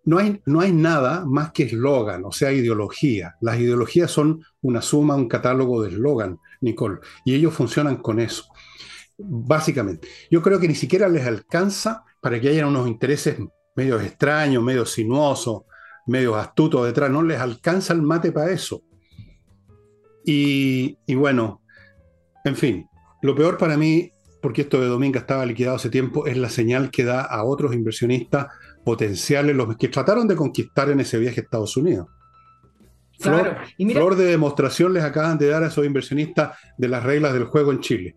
[0.04, 3.36] no hay, no hay nada más que eslogan, o sea, ideología.
[3.42, 8.46] Las ideologías son una suma, un catálogo de eslogan, Nicole, y ellos funcionan con eso,
[9.18, 10.08] básicamente.
[10.30, 13.38] Yo creo que ni siquiera les alcanza para que haya unos intereses
[13.76, 15.64] medio extraños, medio sinuosos,
[16.08, 18.84] medio astutos detrás, no les alcanza el mate para eso.
[20.26, 21.62] Y, bueno,
[22.44, 22.90] en fin,
[23.22, 24.12] lo peor para mí,
[24.42, 27.74] porque esto de Dominga estaba liquidado hace tiempo, es la señal que da a otros
[27.74, 28.48] inversionistas
[28.84, 32.08] potenciales, los que trataron de conquistar en ese viaje a Estados Unidos.
[33.20, 37.46] Flor, flor de demostración les acaban de dar a esos inversionistas de las reglas del
[37.46, 38.16] juego en Chile.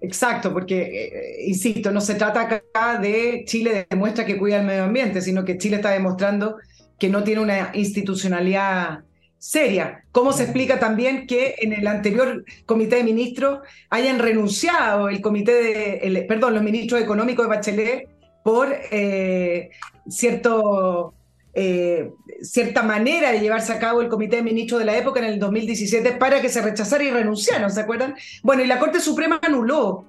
[0.00, 4.84] Exacto, porque, eh, insisto, no se trata acá de Chile demuestra que cuida el medio
[4.84, 6.58] ambiente, sino que Chile está demostrando
[6.98, 9.00] que no tiene una institucionalidad
[9.38, 10.04] seria.
[10.12, 15.52] ¿Cómo se explica también que en el anterior comité de ministros hayan renunciado el comité
[15.52, 18.08] de, perdón, los ministros económicos de Bachelet
[18.42, 19.70] por eh,
[20.08, 21.14] cierto,
[21.54, 22.10] eh,
[22.42, 25.38] cierta manera de llevarse a cabo el comité de ministros de la época en el
[25.38, 28.16] 2017 para que se rechazara y renunciaran, ¿se acuerdan?
[28.42, 30.04] Bueno, y la Corte Suprema anuló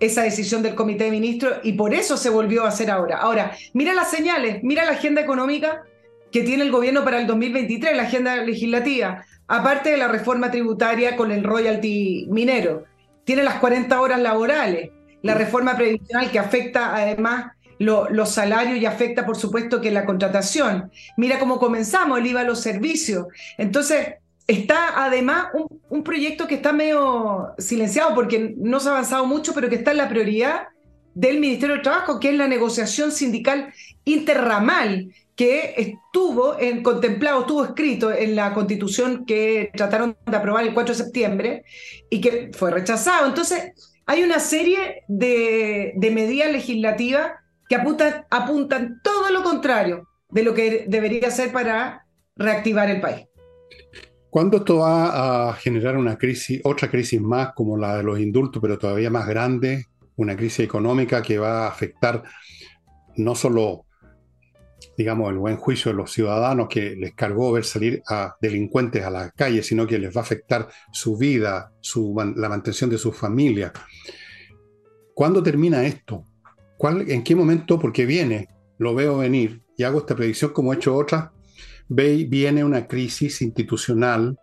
[0.00, 3.18] esa decisión del comité de ministros y por eso se volvió a hacer ahora.
[3.18, 5.84] Ahora, mira las señales, mira la agenda económica
[6.30, 11.16] que tiene el gobierno para el 2023, la agenda legislativa, aparte de la reforma tributaria
[11.16, 12.84] con el royalty minero.
[13.24, 14.90] tiene las 40 horas laborales,
[15.22, 20.90] la reforma previsional que afecta además los salarios y afecta, por supuesto, que la contratación.
[21.16, 23.26] Mira cómo comenzamos, el IVA a los servicios.
[23.58, 24.14] Entonces,
[24.46, 29.52] está además un, un, proyecto que está medio silenciado porque no se ha avanzado mucho,
[29.52, 30.68] pero que está en la prioridad
[31.14, 33.72] del Ministerio del Trabajo, que es la negociación sindical
[34.04, 40.72] interramal, que estuvo en, contemplado, estuvo escrito en la constitución que trataron de aprobar el
[40.72, 41.64] 4 de septiembre
[42.08, 43.26] y que fue rechazado.
[43.26, 43.72] Entonces,
[44.06, 47.32] hay una serie de, medidas legislativas
[47.68, 53.26] que apuntan, apuntan todo lo contrario de lo que debería ser para reactivar el país.
[54.30, 58.60] ¿Cuándo esto va a generar una crisis, otra crisis más como la de los indultos,
[58.62, 59.84] pero todavía más grande,
[60.16, 62.22] una crisis económica que va a afectar
[63.16, 63.85] no solo
[64.96, 69.10] digamos, el buen juicio de los ciudadanos que les cargó ver salir a delincuentes a
[69.10, 73.12] la calle, sino que les va a afectar su vida, su, la mantención de su
[73.12, 73.72] familia.
[75.14, 76.24] ¿Cuándo termina esto?
[76.76, 77.78] ¿Cuál, ¿En qué momento?
[77.78, 81.30] Porque viene, lo veo venir, y hago esta predicción como he hecho otras,
[81.88, 84.38] ve, viene una crisis institucional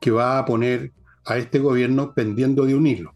[0.00, 0.92] que va a poner
[1.26, 3.14] a este gobierno pendiendo de un hilo.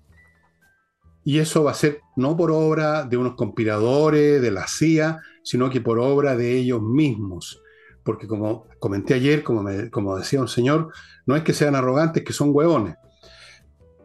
[1.24, 5.70] Y eso va a ser no por obra de unos conspiradores, de la CIA, sino
[5.70, 7.62] que por obra de ellos mismos.
[8.02, 10.92] Porque como comenté ayer, como, como decía un señor,
[11.26, 12.96] no es que sean arrogantes, que son huevones.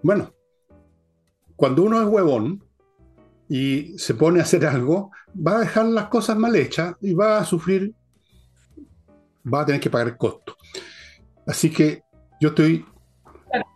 [0.04, 0.32] Bueno,
[1.56, 2.64] cuando uno es huevón
[3.50, 7.40] y se pone a hacer algo, va a dejar las cosas mal hechas y va
[7.40, 7.94] a sufrir,
[9.52, 10.56] va a tener que pagar el costo.
[11.46, 12.04] Así que
[12.40, 12.86] yo estoy,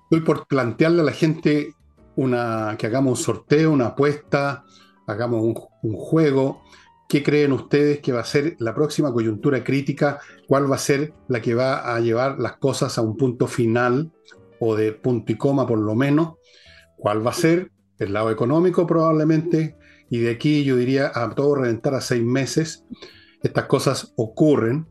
[0.03, 1.73] estoy por plantearle a la gente
[2.15, 4.63] una, que hagamos un sorteo, una apuesta,
[5.07, 6.61] hagamos un, juego.
[7.13, 10.19] ¿Qué creen ustedes que va a ser la próxima coyuntura crítica?
[10.47, 14.11] ¿Cuál va a ser la que va a llevar las cosas a un punto final
[14.59, 16.37] o de punto y coma por lo menos?
[16.97, 17.69] ¿Cuál va a ser?
[17.99, 19.77] El lado económico probablemente.
[20.09, 22.83] Y de aquí yo diría a todo reventar a seis meses.
[23.43, 24.87] Estas cosas ocurren.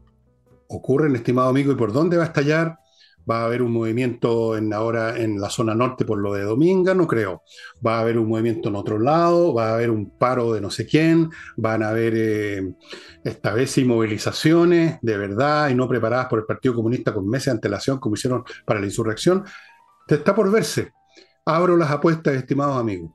[0.68, 1.72] Ocurren, estimado amigo.
[1.72, 2.78] ¿Y por dónde va a estallar?
[3.30, 6.94] Va a haber un movimiento en ahora en la zona norte por lo de Dominga,
[6.94, 7.42] no creo.
[7.84, 10.70] Va a haber un movimiento en otro lado, va a haber un paro de no
[10.70, 12.74] sé quién, van a haber eh,
[13.24, 17.46] esta vez sí movilizaciones de verdad y no preparadas por el Partido Comunista con meses
[17.46, 19.44] de antelación como hicieron para la insurrección.
[20.06, 20.92] Te está por verse.
[21.44, 23.10] Abro las apuestas, estimados amigos.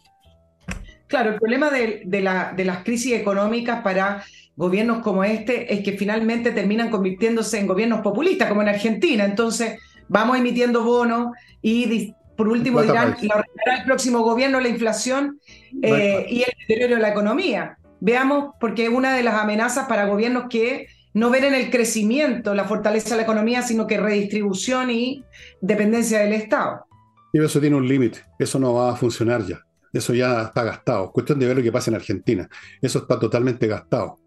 [1.08, 4.24] Claro, el problema de, la, de las crisis económicas para
[4.58, 9.24] gobiernos como este es que finalmente terminan convirtiéndose en gobiernos populistas, como en Argentina.
[9.24, 15.40] Entonces, vamos emitiendo bonos y por último dirán, el próximo gobierno la inflación
[15.82, 17.78] eh, y el deterioro de la economía.
[18.00, 22.54] Veamos, porque es una de las amenazas para gobiernos que no ven en el crecimiento
[22.54, 25.26] la fortaleza de la economía, sino que redistribución y
[25.62, 26.86] dependencia del Estado.
[27.34, 29.60] Y eso tiene un límite, eso no va a funcionar ya,
[29.92, 31.12] eso ya está gastado.
[31.12, 32.48] Cuestión de ver lo que pasa en Argentina,
[32.80, 34.20] eso está totalmente gastado.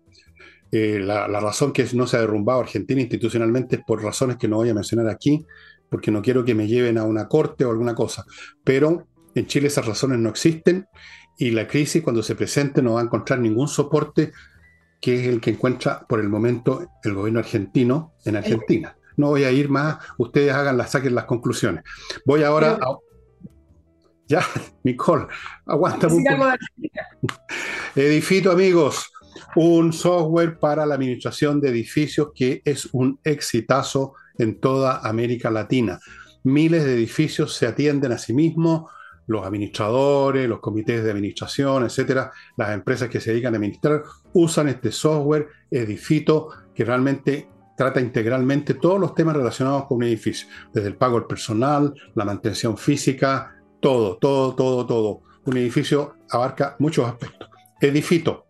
[0.73, 4.57] Eh, la, razón que no se ha derrumbado Argentina institucionalmente es por razones que no
[4.57, 5.45] voy a mencionar aquí,
[5.89, 8.25] porque no quiero que me lleven a una corte o alguna cosa.
[8.63, 10.87] Pero en Chile esas razones no existen
[11.39, 14.33] y la crisis cuando se presente no va a encontrar ningún soporte
[15.01, 18.97] que es el que encuentra por el momento el gobierno argentino en Argentina.
[19.17, 21.83] No voy a ir más, ustedes hagan las, saquen las conclusiones.
[22.25, 22.97] Voy ahora a...
[24.29, 24.45] Ya,
[24.85, 25.27] Nicole,
[25.67, 26.25] aguanta un
[27.97, 29.11] Edifito, amigos
[29.57, 36.01] un software para la administración de edificios que es un exitazo en toda América Latina.
[36.43, 38.91] Miles de edificios se atienden a sí mismos,
[39.27, 44.69] los administradores, los comités de administración, etcétera, las empresas que se dedican a administrar usan
[44.69, 50.89] este software Edifito que realmente trata integralmente todos los temas relacionados con un edificio, desde
[50.89, 55.21] el pago del personal, la mantención física, todo, todo, todo, todo.
[55.47, 57.49] Un edificio abarca muchos aspectos.
[57.81, 58.47] Edifito,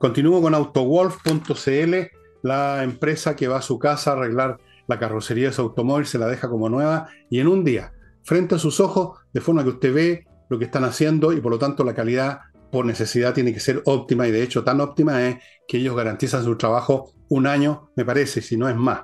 [0.00, 1.94] Continúo con autowolf.cl,
[2.40, 4.56] la empresa que va a su casa a arreglar
[4.88, 8.54] la carrocería de su automóvil, se la deja como nueva y en un día, frente
[8.54, 11.58] a sus ojos, de forma que usted ve lo que están haciendo y por lo
[11.58, 12.40] tanto la calidad
[12.72, 15.36] por necesidad tiene que ser óptima y de hecho tan óptima es
[15.68, 19.02] que ellos garantizan su trabajo un año, me parece, si no es más.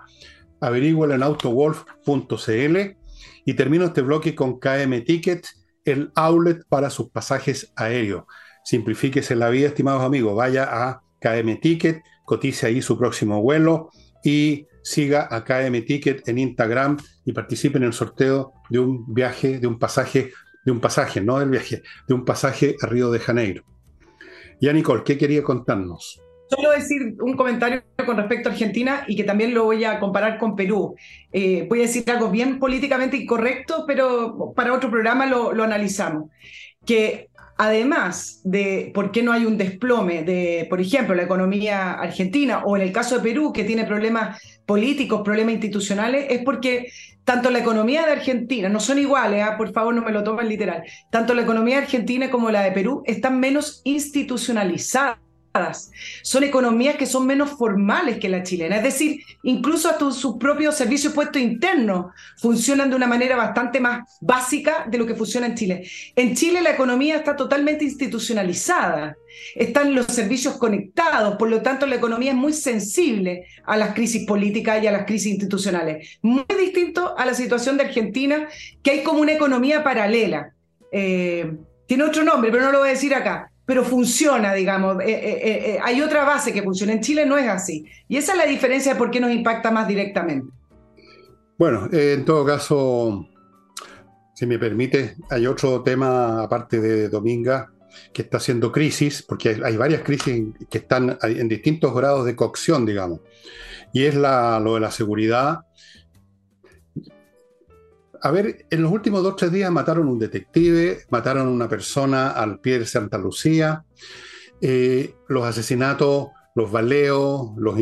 [0.62, 2.76] Averigüelo en autowolf.cl
[3.44, 5.46] y termino este bloque con KM Ticket,
[5.84, 8.24] el outlet para sus pasajes aéreos
[8.66, 10.34] simplifíquese la vida, estimados amigos.
[10.34, 13.90] Vaya a KM Ticket, cotice ahí su próximo vuelo
[14.24, 19.60] y siga a KM Ticket en Instagram y participe en el sorteo de un viaje,
[19.60, 20.32] de un pasaje,
[20.64, 23.62] de un pasaje, no del viaje, de un pasaje a Río de Janeiro.
[24.60, 26.20] Ya, Nicole, ¿qué quería contarnos?
[26.50, 30.38] Solo decir un comentario con respecto a Argentina y que también lo voy a comparar
[30.38, 30.96] con Perú.
[31.30, 36.30] Eh, voy a decir algo bien políticamente incorrecto, pero para otro programa lo, lo analizamos.
[36.84, 42.62] que además de por qué no hay un desplome de, por ejemplo, la economía argentina
[42.64, 46.90] o en el caso de Perú, que tiene problemas políticos, problemas institucionales, es porque
[47.24, 49.56] tanto la economía de Argentina, no son iguales, ¿ah?
[49.56, 53.02] por favor no me lo tomen literal, tanto la economía argentina como la de Perú
[53.04, 55.18] están menos institucionalizadas
[56.22, 60.74] son economías que son menos formales que la chilena, es decir, incluso hasta sus propios
[60.74, 62.06] servicios puestos internos
[62.38, 65.88] funcionan de una manera bastante más básica de lo que funciona en Chile.
[66.14, 69.16] En Chile la economía está totalmente institucionalizada,
[69.54, 74.26] están los servicios conectados, por lo tanto la economía es muy sensible a las crisis
[74.26, 76.18] políticas y a las crisis institucionales.
[76.22, 78.48] Muy distinto a la situación de Argentina,
[78.82, 80.52] que hay como una economía paralela.
[80.92, 81.52] Eh,
[81.86, 85.02] tiene otro nombre, pero no lo voy a decir acá pero funciona, digamos.
[85.02, 86.92] Eh, eh, eh, hay otra base que funciona.
[86.92, 87.84] En Chile no es así.
[88.08, 90.48] Y esa es la diferencia de por qué nos impacta más directamente.
[91.58, 93.26] Bueno, en todo caso,
[94.34, 97.72] si me permite, hay otro tema aparte de Dominga
[98.12, 102.86] que está haciendo crisis, porque hay, varias crisis que están en distintos grados de cocción,
[102.86, 103.20] digamos.
[103.92, 105.65] Y es la, lo de la seguridad
[108.22, 112.30] a ver, en los últimos dos o tres días mataron un detective, mataron una persona
[112.30, 113.84] al pie de Santa Lucía,
[114.60, 117.76] eh, los asesinatos, los baleos, los,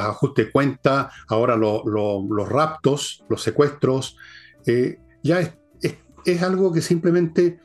[0.00, 4.16] ajustes de cuenta, ahora los raptos, los secuestros,
[4.66, 5.52] eh, ya es,
[6.24, 7.60] es, algo que simplemente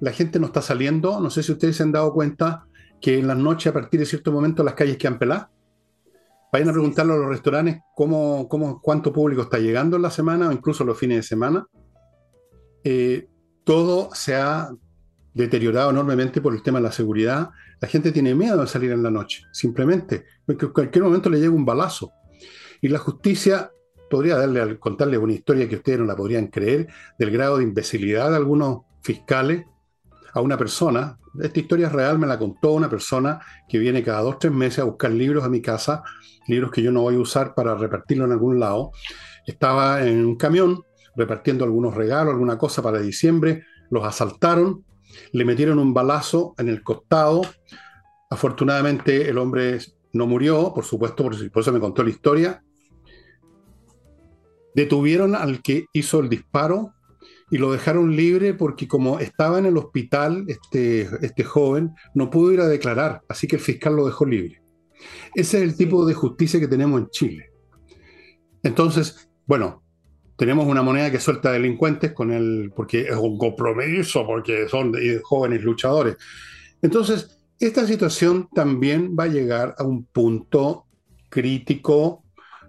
[0.00, 1.20] la gente no está saliendo.
[1.20, 2.64] No sé si ustedes se han dado cuenta
[3.00, 5.48] que en las noches, a partir de cierto momento, las calles quedan peladas.
[6.56, 10.48] Vayan a preguntarle a los restaurantes cómo, cómo, cuánto público está llegando en la semana
[10.48, 11.66] o incluso los fines de semana.
[12.82, 13.28] Eh,
[13.62, 14.70] todo se ha
[15.34, 17.50] deteriorado enormemente por el tema de la seguridad.
[17.78, 21.40] La gente tiene miedo de salir en la noche, simplemente, porque en cualquier momento le
[21.40, 22.12] llega un balazo.
[22.80, 23.70] Y la justicia
[24.08, 26.88] podría darle, contarle una historia que ustedes no la podrían creer,
[27.18, 29.66] del grado de imbecilidad de algunos fiscales
[30.36, 31.18] a una persona.
[31.40, 34.84] Esta historia real, me la contó una persona que viene cada dos tres meses a
[34.84, 36.02] buscar libros a mi casa
[36.46, 38.92] libros que yo no voy a usar para repartirlo en algún lado.
[39.46, 40.82] Estaba en un camión
[41.16, 44.84] repartiendo algunos regalos, alguna cosa para diciembre, los asaltaron,
[45.32, 47.42] le metieron un balazo en el costado.
[48.28, 49.78] Afortunadamente el hombre
[50.12, 52.62] no murió, por supuesto, por eso me contó la historia.
[54.74, 56.92] Detuvieron al que hizo el disparo
[57.50, 62.52] y lo dejaron libre porque como estaba en el hospital este, este joven, no pudo
[62.52, 64.62] ir a declarar, así que el fiscal lo dejó libre.
[65.34, 67.50] Ese es el tipo de justicia que tenemos en Chile.
[68.62, 69.82] Entonces, bueno,
[70.36, 75.62] tenemos una moneda que suelta delincuentes con el, porque es un compromiso, porque son jóvenes
[75.62, 76.16] luchadores.
[76.82, 80.84] Entonces, esta situación también va a llegar a un punto
[81.28, 82.24] crítico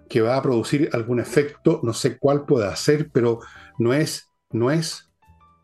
[0.08, 3.40] que va a producir algún efecto, no sé cuál puede ser, pero
[3.78, 5.08] no es, no es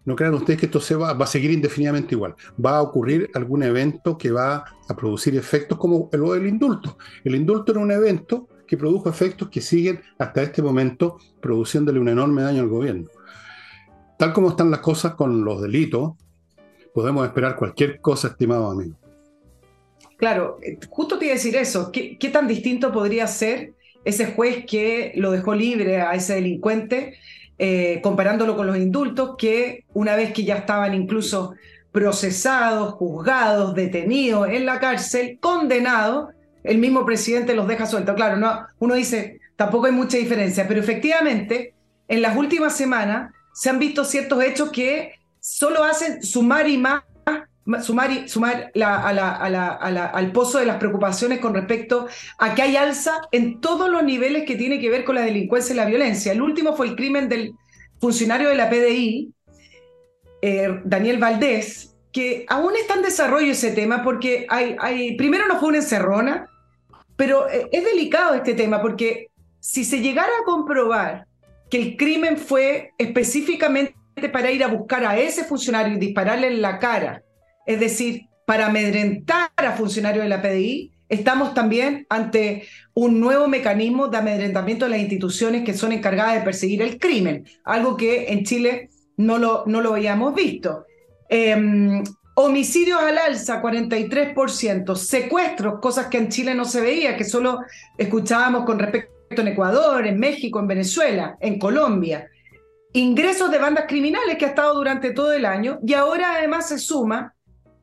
[0.05, 2.35] no crean ustedes que esto se va, a seguir indefinidamente igual.
[2.63, 6.99] Va a ocurrir algún evento que va a producir efectos como lo del indulto.
[7.25, 12.09] El indulto era un evento que produjo efectos que siguen hasta este momento produciéndole un
[12.09, 13.09] enorme daño al gobierno.
[14.19, 16.13] Tal como están las cosas con los delitos,
[16.93, 18.97] podemos esperar cualquier cosa, estimado amigo.
[20.17, 21.91] Claro, justo te iba a decir eso.
[21.91, 27.19] ¿Qué, qué tan distinto podría ser ese juez que lo dejó libre a ese delincuente?
[27.57, 31.55] Eh, comparándolo con los indultos, que una vez que ya estaban incluso
[31.93, 36.31] procesados, juzgados, detenidos en la cárcel, condenados,
[36.65, 38.17] el mismo presidente los deja sueltos.
[38.17, 41.75] Claro, no, uno dice, tampoco hay mucha diferencia, pero efectivamente,
[42.09, 47.05] en las últimas semanas se han visto ciertos hechos que solo hacen sumar y más
[47.83, 52.07] sumar, sumar al pozo de las preocupaciones con respecto
[52.39, 55.73] a que hay alza en todos los niveles que tiene que ver con la delincuencia
[55.73, 56.33] y la violencia.
[56.33, 57.55] El último fue el crimen del
[58.01, 59.33] funcionario de la PDI,
[60.43, 65.59] eh, Daniel Valdés, que aún está en desarrollo ese tema porque hay, hay, primero no
[65.59, 66.47] fue una encerrona,
[67.17, 71.27] pero eh, es delicado este tema porque si se llegara a comprobar
[71.71, 73.95] que el crimen fue específicamente
[74.31, 77.23] para ir a buscar a ese funcionario y dispararle en la cara
[77.67, 84.09] es decir, para amedrentar a funcionarios de la PDI, estamos también ante un nuevo mecanismo
[84.09, 88.45] de amedrentamiento de las instituciones que son encargadas de perseguir el crimen, algo que en
[88.45, 90.85] Chile no lo, no lo habíamos visto.
[91.29, 92.03] Em,
[92.35, 97.61] homicidios al alza, 43%, secuestros, cosas que en Chile no se veía, que solo
[97.97, 102.29] escuchábamos con respecto en Ecuador, en México, en Venezuela, en Colombia.
[102.93, 106.79] Ingresos de bandas criminales que ha estado durante todo el año y ahora además se
[106.79, 107.34] suma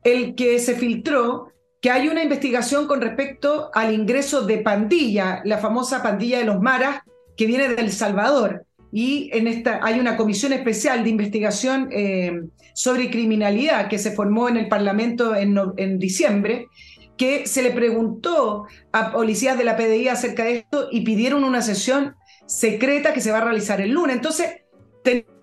[0.04, 5.58] el que se filtró que hay una investigación con respecto al ingreso de pandilla, la
[5.58, 7.00] famosa pandilla de los maras
[7.36, 8.64] que viene de El Salvador.
[8.94, 12.42] y en esta hay una comisión especial de investigación eh,
[12.74, 16.68] sobre criminalidad que se formó en el Parlamento en, diciembre,
[17.16, 21.62] que se le preguntó a policías de la PDI acerca de esto y pidieron una
[21.62, 24.16] sesión secreta que se va a realizar el lunes.
[24.16, 24.62] Entonces,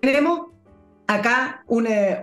[0.00, 0.48] tenemos
[1.06, 2.22] acá una,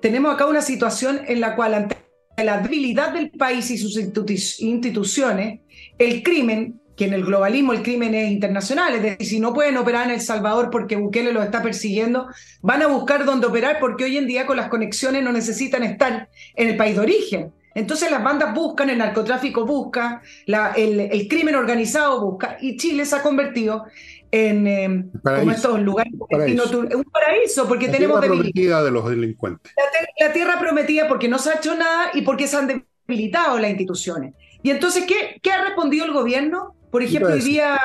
[0.00, 1.96] tenemos acá una situación en la cual ante
[2.36, 5.60] la debilidad del país y sus instituciones,
[5.98, 9.76] el crimen, que en el globalismo el crimen es internacional, es decir, si no pueden
[9.76, 12.26] operar en El Salvador porque Bukele los está persiguiendo,
[12.60, 16.28] van a buscar dónde operar porque hoy en día con las conexiones no necesitan estar
[16.56, 17.52] en el país de origen.
[17.74, 23.22] Entonces las bandas buscan, el narcotráfico busca, el, crimen organizado busca, y Chile se ha
[23.22, 23.84] convertido
[24.30, 29.72] en eh, como estos lugares un paraíso porque tenemos tierra prometida de los delincuentes.
[30.18, 33.70] La, tierra prometida porque no se ha hecho nada y porque se han debilitado las
[33.70, 34.34] instituciones.
[34.62, 37.78] Y entonces qué, qué ha respondido el gobierno por ejemplo hoy día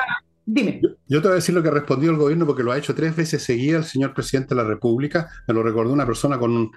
[0.44, 0.80] dime.
[1.08, 2.94] Yo, te voy a decir lo que ha respondido el gobierno porque lo ha hecho
[2.94, 5.30] tres veces seguida el señor presidente de la república.
[5.46, 6.70] Me lo recordó una persona con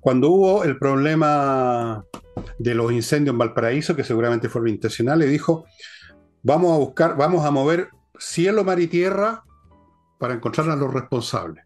[0.00, 2.04] cuando hubo el problema
[2.58, 5.64] de los incendios en Valparaíso que seguramente fue intencional le dijo
[6.42, 7.88] vamos a buscar vamos a mover
[8.22, 9.44] cielo, mar y tierra
[10.18, 11.64] para encontrar a los responsables.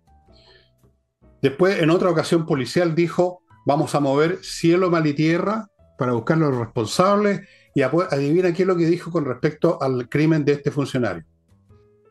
[1.43, 6.39] Después, en otra ocasión policial, dijo, vamos a mover cielo, mar y tierra para buscar
[6.39, 10.53] a los responsables y adivina qué es lo que dijo con respecto al crimen de
[10.53, 11.25] este funcionario.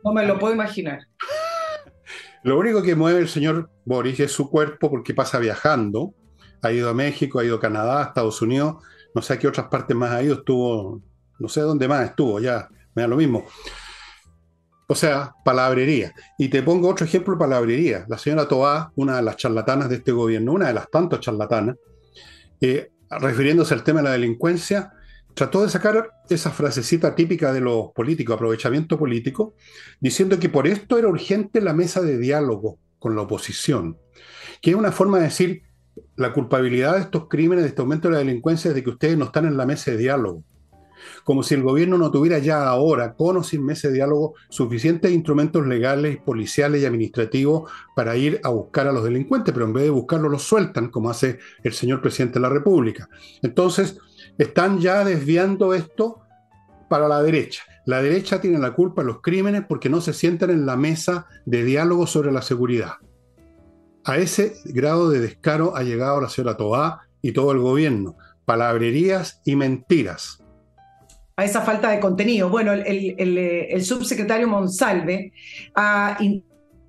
[0.03, 0.99] No me lo puedo imaginar.
[2.43, 6.13] Lo único que mueve el señor Boris es su cuerpo porque pasa viajando.
[6.61, 8.83] Ha ido a México, ha ido a Canadá, a Estados Unidos,
[9.15, 11.01] no sé a qué otras partes más ha ido, estuvo,
[11.39, 13.45] no sé dónde más estuvo, ya me da lo mismo.
[14.87, 16.13] O sea, palabrería.
[16.37, 18.05] Y te pongo otro ejemplo de palabrería.
[18.07, 21.77] La señora Toá, una de las charlatanas de este gobierno, una de las tantas charlatanas,
[22.61, 24.93] eh, refiriéndose al tema de la delincuencia,
[25.33, 29.55] trató de sacar esa frasecita típica de los políticos, aprovechamiento político,
[29.99, 33.97] diciendo que por esto era urgente la mesa de diálogo con la oposición,
[34.61, 35.63] que es una forma de decir
[36.15, 39.17] la culpabilidad de estos crímenes, de este aumento de la delincuencia, es de que ustedes
[39.17, 40.43] no están en la mesa de diálogo
[41.23, 45.65] como si el gobierno no tuviera ya ahora, con o sin ese diálogo, suficientes instrumentos
[45.65, 49.89] legales, policiales y administrativos para ir a buscar a los delincuentes, pero en vez de
[49.89, 53.09] buscarlos los sueltan, como hace el señor presidente de la República.
[53.41, 53.97] Entonces,
[54.37, 56.21] están ya desviando esto
[56.89, 57.63] para la derecha.
[57.85, 61.27] La derecha tiene la culpa de los crímenes porque no se sientan en la mesa
[61.45, 62.93] de diálogo sobre la seguridad.
[64.03, 68.17] A ese grado de descaro ha llegado la señora Toá y todo el gobierno.
[68.45, 70.44] Palabrerías y mentiras
[71.35, 72.49] a esa falta de contenido.
[72.49, 75.33] Bueno, el, subsecretario Monsalve
[75.75, 76.17] ha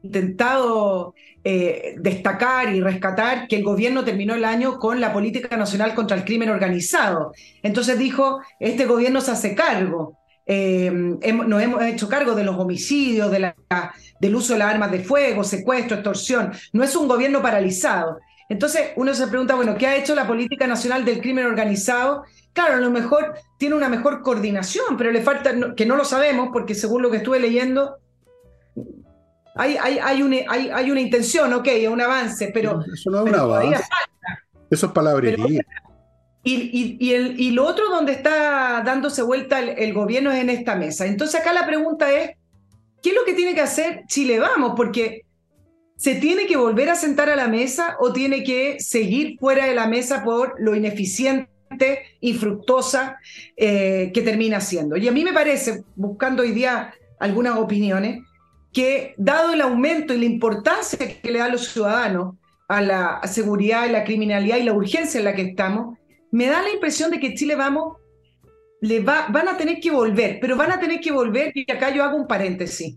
[0.03, 5.95] intentado eh, destacar y rescatar que el gobierno terminó el año con la política nacional
[5.95, 7.33] contra el crimen organizado.
[7.63, 10.19] Entonces dijo, este gobierno se hace cargo.
[10.49, 15.43] Eh, nos hemos hecho cargo de los homicidios, del uso de las armas de fuego,
[15.43, 16.53] secuestro, extorsión.
[16.73, 18.19] No es un gobierno paralizado.
[18.49, 22.23] Entonces uno se pregunta, bueno, ¿qué ha hecho la política nacional del crimen organizado
[22.57, 26.49] Claro, a lo mejor tiene una mejor coordinación, pero le falta, que no lo sabemos,
[26.55, 27.99] porque según lo que estuve leyendo,
[29.55, 32.83] hay, hay, hay, una, hay, una intención, ok, un avance, pero.
[32.91, 33.85] Eso no es un avance.
[34.71, 35.61] Eso es palabrería.
[36.45, 40.77] Y, y, el, y, lo otro donde está dándose vuelta el, gobierno es en esta
[40.77, 41.05] mesa.
[41.05, 42.39] Entonces acá la pregunta es,
[43.03, 44.73] ¿qué es lo que tiene que hacer Chile Vamos?
[44.75, 45.27] Porque
[45.97, 49.75] ¿se tiene que volver a sentar a la mesa o tiene que seguir fuera de
[49.75, 51.55] la mesa por lo ineficiente
[52.21, 53.19] y fructosa
[53.57, 54.97] eh, que termina siendo.
[54.97, 58.21] Y a mí me parece, buscando hoy día algunas opiniones,
[58.73, 62.35] que dado el aumento y la importancia que le da a los ciudadanos
[62.69, 65.99] a la seguridad, y la criminalidad y la urgencia en la que estamos,
[66.33, 67.97] me da la impresión de que Chile vamos,
[68.81, 71.91] le va, van a tener que volver, pero van a tener que volver, y acá
[71.91, 72.97] yo hago un paréntesis.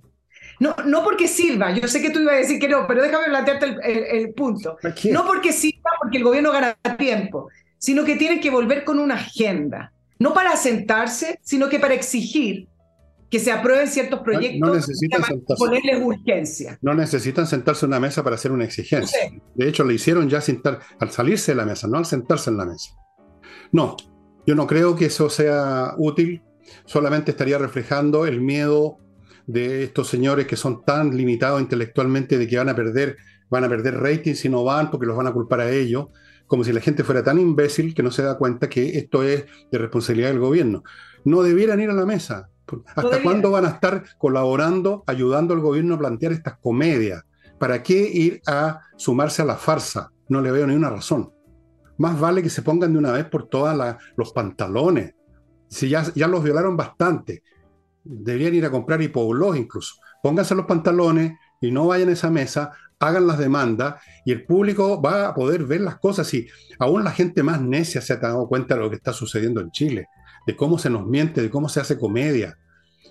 [0.60, 3.28] No, no porque sirva, yo sé que tú ibas a decir que no, pero déjame
[3.28, 4.78] plantearte el, el punto.
[5.12, 7.48] No porque sirva, porque el gobierno gana tiempo,
[7.80, 12.68] sino que tienen que volver con una agenda, no para sentarse, sino que para exigir
[13.30, 15.22] que se aprueben ciertos proyectos no, necesitan
[15.58, 16.80] ponerles urgencia.
[16.82, 19.20] No necesitan sentarse en una mesa para hacer una exigencia.
[19.54, 22.58] De hecho, le hicieron ya sentar, al salirse de la mesa, no al sentarse en
[22.58, 22.90] la mesa.
[23.72, 23.96] No,
[24.48, 26.42] yo no creo que eso sea útil,
[26.86, 28.98] solamente estaría reflejando el miedo
[29.46, 33.18] de estos señores que son tan limitados intelectualmente de que van a perder,
[33.50, 36.08] van a perder rating si no van porque los van a culpar a ellos
[36.50, 39.46] como si la gente fuera tan imbécil que no se da cuenta que esto es
[39.72, 40.84] de responsabilidad del gobierno.
[41.24, 42.50] No debieran ir a la mesa.
[42.96, 47.24] ¿Hasta cuándo van a estar colaborando, ayudando al gobierno a plantear estas comedias?
[47.60, 50.12] ¿Para qué ir a sumarse a la farsa?
[50.28, 51.32] No le veo ni una razón.
[52.00, 55.14] Más vale que se pongan de una vez por todas los pantalones.
[55.68, 57.44] Si ya, ya los violaron bastante,
[58.04, 59.96] deberían ir a comprar hipoglós incluso.
[60.24, 65.02] pónganse los pantalones y no vayan a esa mesa, hagan las demandas y el público
[65.02, 66.34] va a poder ver las cosas.
[66.34, 66.48] Y
[66.78, 69.72] aún la gente más necia se ha dado cuenta de lo que está sucediendo en
[69.72, 70.08] Chile,
[70.46, 72.58] de cómo se nos miente, de cómo se hace comedia.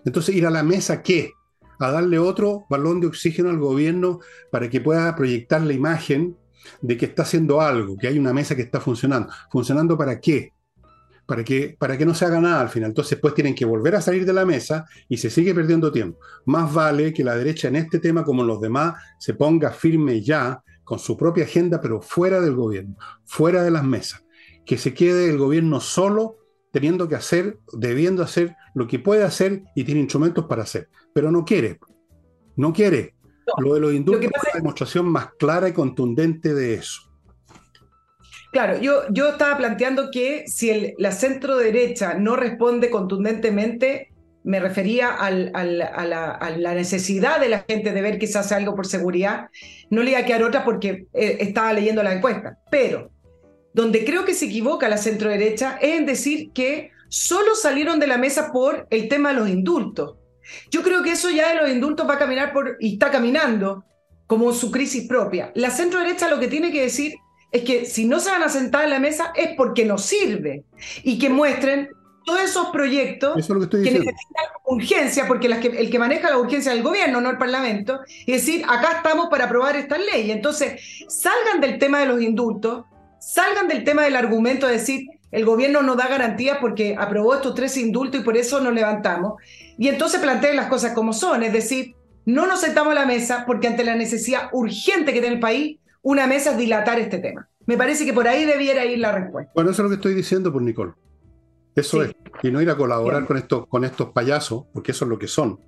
[0.04, 1.32] Entonces, ir a la mesa, ¿qué?
[1.80, 4.20] A darle otro balón de oxígeno al gobierno
[4.50, 6.36] para que pueda proyectar la imagen
[6.82, 9.30] de que está haciendo algo, que hay una mesa que está funcionando.
[9.50, 10.52] ¿Funcionando para qué?
[11.28, 12.88] Para que, para que no se haga nada al final.
[12.88, 16.18] Entonces, pues tienen que volver a salir de la mesa y se sigue perdiendo tiempo.
[16.46, 20.22] Más vale que la derecha en este tema, como en los demás, se ponga firme
[20.22, 24.24] ya con su propia agenda, pero fuera del gobierno, fuera de las mesas.
[24.64, 26.38] Que se quede el gobierno solo
[26.72, 31.30] teniendo que hacer, debiendo hacer lo que puede hacer y tiene instrumentos para hacer, pero
[31.30, 31.78] no quiere,
[32.56, 33.14] no quiere.
[33.58, 37.07] lo de los indultos es la demostración más clara y contundente de eso.
[38.52, 44.08] Claro, yo, yo estaba planteando que si la centro derecha no responde contundentemente,
[44.42, 49.48] me refería a, la, necesidad de la gente de ver hace algo por seguridad,
[49.90, 52.58] no le iba a quedar otra porque eh, estaba leyendo la encuesta.
[52.70, 53.10] Pero
[53.74, 58.06] donde creo que se equivoca la centro derecha es en decir que solo salieron de
[58.06, 60.16] la mesa por el tema de los indultos.
[60.70, 63.84] Yo creo que eso ya de los indultos va a caminar por, y está caminando
[64.26, 65.52] como su crisis propia.
[65.54, 67.14] La centro derecha lo que tiene que decir
[67.50, 70.64] es que si no se van a sentar en la mesa es porque no sirve
[71.02, 71.88] y que muestren
[72.24, 77.22] todos esos proyectos que, necesitan urgencia, porque el que maneja la urgencia es el gobierno,
[77.22, 80.30] no el Parlamento, y decir, acá estamos para aprobar esta ley.
[80.30, 82.84] Entonces, salgan del tema de los indultos,
[83.18, 87.54] salgan del tema del argumento de decir el gobierno no da garantías porque aprobó estos
[87.54, 89.34] tres indultos y por eso nos levantamos.
[89.76, 91.94] Y entonces planteen las cosas como son, es decir,
[92.24, 95.78] no nos sentamos a la mesa porque ante la necesidad urgente que tiene el país,
[96.02, 97.48] una mesa es dilatar este tema.
[97.66, 99.52] Me parece que por ahí debiera ir la respuesta.
[99.54, 100.92] Bueno, eso es lo que estoy diciendo, por Nicole.
[101.74, 102.14] Eso es.
[102.42, 105.28] Y no ir a colaborar con estos, con estos payasos, porque eso es lo que
[105.28, 105.60] son.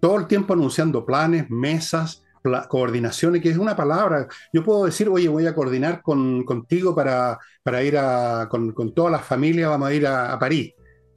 [0.00, 2.22] Todo el tiempo anunciando planes, mesas,
[2.68, 4.26] coordinaciones, que es una palabra.
[4.52, 8.94] Yo puedo decir, oye, voy a coordinar con, contigo para, para ir a, con, con,
[8.94, 10.72] toda la familia, vamos a ir a, París.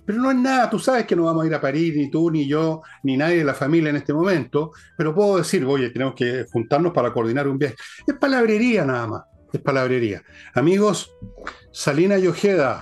[0.05, 2.29] Pero no es nada, tú sabes que no vamos a ir a París, ni tú,
[2.29, 6.13] ni yo, ni nadie de la familia en este momento, pero puedo decir, oye, tenemos
[6.13, 7.75] que juntarnos para coordinar un viaje.
[8.05, 10.21] Es palabrería nada más, es palabrería.
[10.53, 11.15] Amigos,
[11.71, 12.81] Salina Yojeda,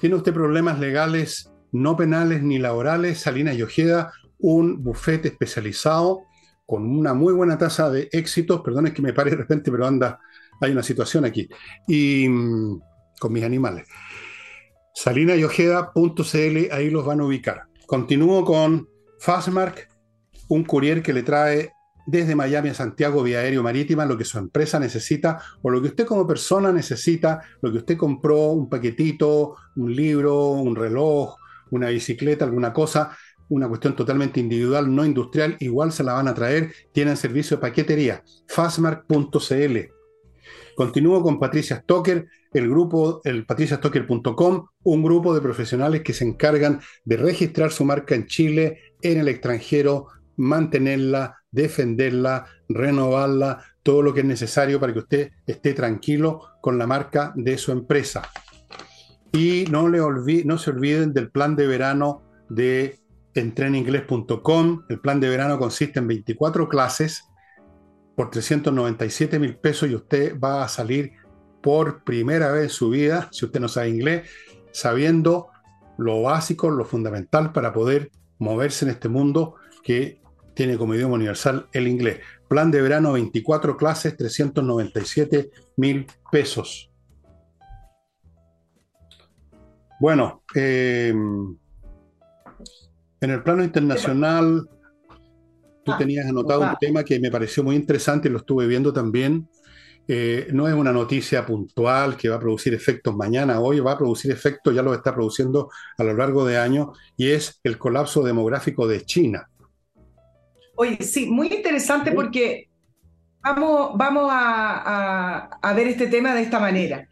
[0.00, 3.20] ¿tiene usted problemas legales, no penales ni laborales?
[3.20, 6.22] Salina Yojeda, un bufete especializado
[6.66, 9.86] con una muy buena tasa de éxitos, perdón es que me pare de repente, pero
[9.86, 10.20] anda,
[10.60, 11.48] hay una situación aquí,
[11.86, 12.80] y mm,
[13.18, 13.88] con mis animales.
[15.00, 17.68] Salinayojeda.cl, ahí los van a ubicar.
[17.86, 18.88] Continúo con
[19.20, 19.88] Fastmark,
[20.48, 21.70] un courier que le trae
[22.08, 25.86] desde Miami a Santiago vía aéreo marítima lo que su empresa necesita o lo que
[25.86, 31.36] usted como persona necesita, lo que usted compró, un paquetito, un libro, un reloj,
[31.70, 33.16] una bicicleta, alguna cosa,
[33.50, 37.60] una cuestión totalmente individual, no industrial, igual se la van a traer, tienen servicio de
[37.60, 39.76] paquetería, fastmark.cl.
[40.74, 46.80] Continúo con Patricia Stoker, el grupo, el patriciastocker.com, un grupo de profesionales que se encargan
[47.04, 54.20] de registrar su marca en Chile, en el extranjero, mantenerla, defenderla, renovarla, todo lo que
[54.20, 58.22] es necesario para que usted esté tranquilo con la marca de su empresa.
[59.32, 59.98] Y no, le
[60.44, 62.98] no se olviden del plan de verano de
[63.34, 64.84] entreninglés.com.
[64.88, 67.24] El plan de verano consiste en 24 clases
[68.16, 71.12] por 397 mil pesos y usted va a salir
[71.62, 74.28] por primera vez en su vida, si usted no sabe inglés,
[74.72, 75.48] sabiendo
[75.96, 80.20] lo básico, lo fundamental para poder moverse en este mundo que
[80.54, 82.20] tiene como idioma universal el inglés.
[82.48, 86.90] Plan de verano, 24 clases, 397 mil pesos.
[90.00, 91.12] Bueno, eh,
[93.20, 94.68] en el plano internacional,
[95.84, 98.92] tú ah, tenías anotado un tema que me pareció muy interesante y lo estuve viendo
[98.92, 99.48] también.
[100.10, 103.98] Eh, no es una noticia puntual que va a producir efectos mañana, hoy va a
[103.98, 108.22] producir efectos, ya lo está produciendo a lo largo de años, y es el colapso
[108.22, 109.50] demográfico de China.
[110.76, 112.70] Oye, sí, muy interesante porque
[113.42, 117.06] vamos, vamos a, a ver este tema de esta manera.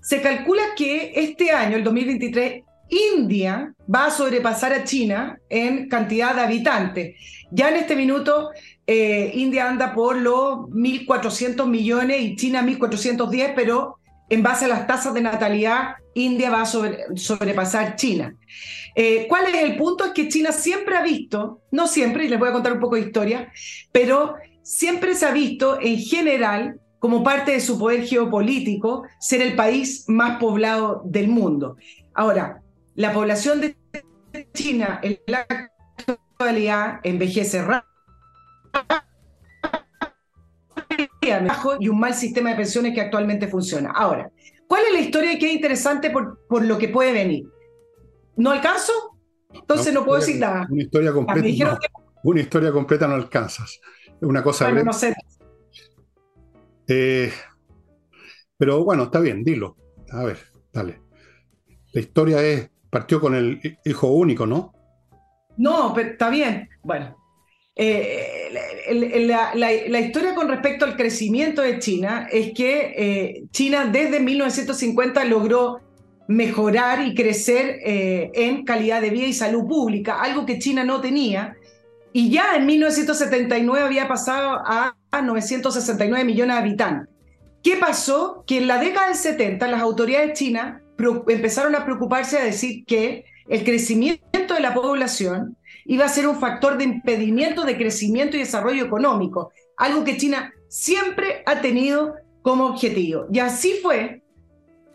[0.00, 6.34] Se calcula que este año, el 2023, India va a sobrepasar a China en cantidad
[6.34, 7.16] de habitantes.
[7.50, 8.50] Ya en este minuto,
[8.86, 14.86] eh, India anda por los 1.400 millones y China 1.410, pero en base a las
[14.86, 18.36] tasas de natalidad, India va a sobrepasar China.
[18.94, 20.04] Eh, ¿Cuál es el punto?
[20.04, 22.94] Es que China siempre ha visto, no siempre, y les voy a contar un poco
[22.94, 23.52] de historia,
[23.92, 29.54] pero siempre se ha visto en general como parte de su poder geopolítico ser el
[29.54, 31.76] país más poblado del mundo.
[32.14, 32.62] Ahora,
[32.94, 33.76] la población de
[34.54, 35.46] China en la
[36.38, 37.95] realidad envejece rápido
[41.80, 43.90] y un mal sistema de pensiones que actualmente funciona.
[43.90, 44.30] Ahora,
[44.66, 47.44] ¿cuál es la historia que es interesante por, por lo que puede venir?
[48.36, 48.92] ¿No alcanzo?
[49.52, 50.66] Entonces no, puedo decir nada.
[50.70, 51.78] Una historia completa.
[52.22, 53.80] Una historia completa no alcanzas.
[54.20, 55.14] Una cosa bueno, no sé.
[56.88, 57.32] Eh,
[58.56, 59.76] pero bueno, está bien, dilo.
[60.10, 60.38] A ver,
[60.72, 61.02] dale.
[61.92, 64.72] La historia es, partió con el hijo único, ¿no?
[65.56, 66.68] No, pero está bien.
[66.82, 67.16] Bueno,
[67.78, 68.48] eh,
[69.54, 75.80] la, historia con respecto al crecimiento de China es que eh, China desde 1950 logró
[76.26, 81.02] mejorar y crecer eh, en calidad de vida y salud pública, algo que China no
[81.02, 81.54] tenía.
[82.14, 87.14] Y ya en 1979 había pasado a, 969 millones de habitantes.
[87.62, 88.44] ¿Qué pasó?
[88.46, 90.82] Que en la década del 70 las autoridades chinas
[91.28, 95.56] empezaron a preocuparse a decir que el crecimiento de la población
[95.88, 100.52] iba a ser un factor de impedimento de crecimiento y desarrollo económico, algo que China
[100.68, 103.26] siempre ha tenido como objetivo.
[103.32, 104.22] Y así fue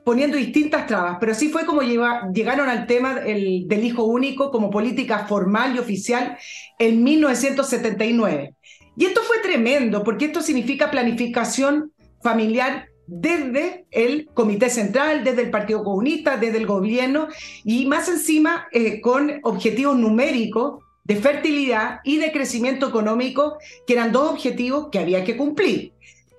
[0.03, 5.27] poniendo distintas trabas, pero así fue como llegaron al tema del hijo único como política
[5.27, 6.37] formal y oficial
[6.79, 8.55] en 1979.
[8.97, 15.49] Y esto fue tremendo, porque esto significa planificación familiar desde el Comité Central, desde el
[15.49, 17.27] Partido Comunista, desde el gobierno,
[17.65, 24.13] y más encima eh, con objetivos numéricos de fertilidad y de crecimiento económico, que eran
[24.13, 25.91] dos objetivos que había que cumplir.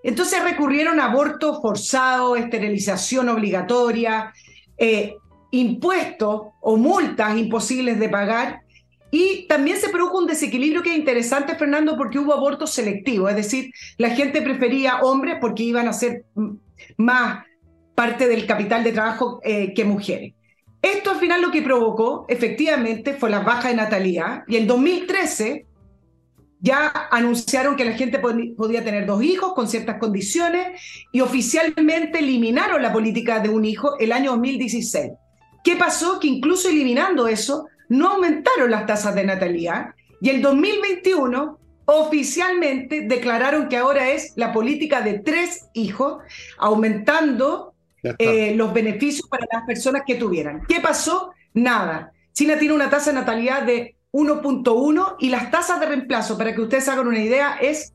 [0.03, 4.33] Entonces recurrieron a aborto forzado, esterilización obligatoria,
[4.79, 5.17] eh,
[5.51, 8.63] impuestos o multas imposibles de pagar.
[9.11, 13.37] Y también se produjo un desequilibrio que es interesante, Fernando, porque hubo abortos selectivos, es
[13.37, 16.25] decir, la gente prefería hombres porque iban a ser
[16.97, 17.45] más
[17.95, 20.33] parte del capital de trabajo eh, que mujeres.
[20.81, 25.67] Esto al final lo que provocó efectivamente fue la baja de natalidad y en 2013
[26.61, 30.81] ya anunciaron que la gente podía tener dos hijos con ciertas condiciones
[31.13, 35.13] y oficialmente eliminaron la política de un hijo el año 2016.
[35.65, 36.21] ¿Qué pasó?
[36.21, 43.69] Que incluso eliminando eso, no aumentaron las tasas de natalidad y el 2021 oficialmente declararon
[43.69, 46.23] que ahora es la política de tres hijos,
[46.59, 47.75] aumentando
[48.19, 50.63] eh, los beneficios para las personas que tuvieran.
[50.69, 51.33] ¿Qué pasó?
[51.55, 52.13] Nada.
[52.33, 56.61] China tiene una tasa de natalidad de 1.1 y las tasas de reemplazo, para que
[56.61, 57.95] ustedes hagan una idea, es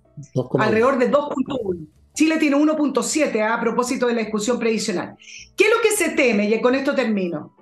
[0.60, 1.88] alrededor de 2.1.
[2.14, 5.16] Chile tiene 1.7 a propósito de la discusión previsional.
[5.56, 6.50] ¿Qué es lo que se teme?
[6.50, 7.57] Y con esto termino.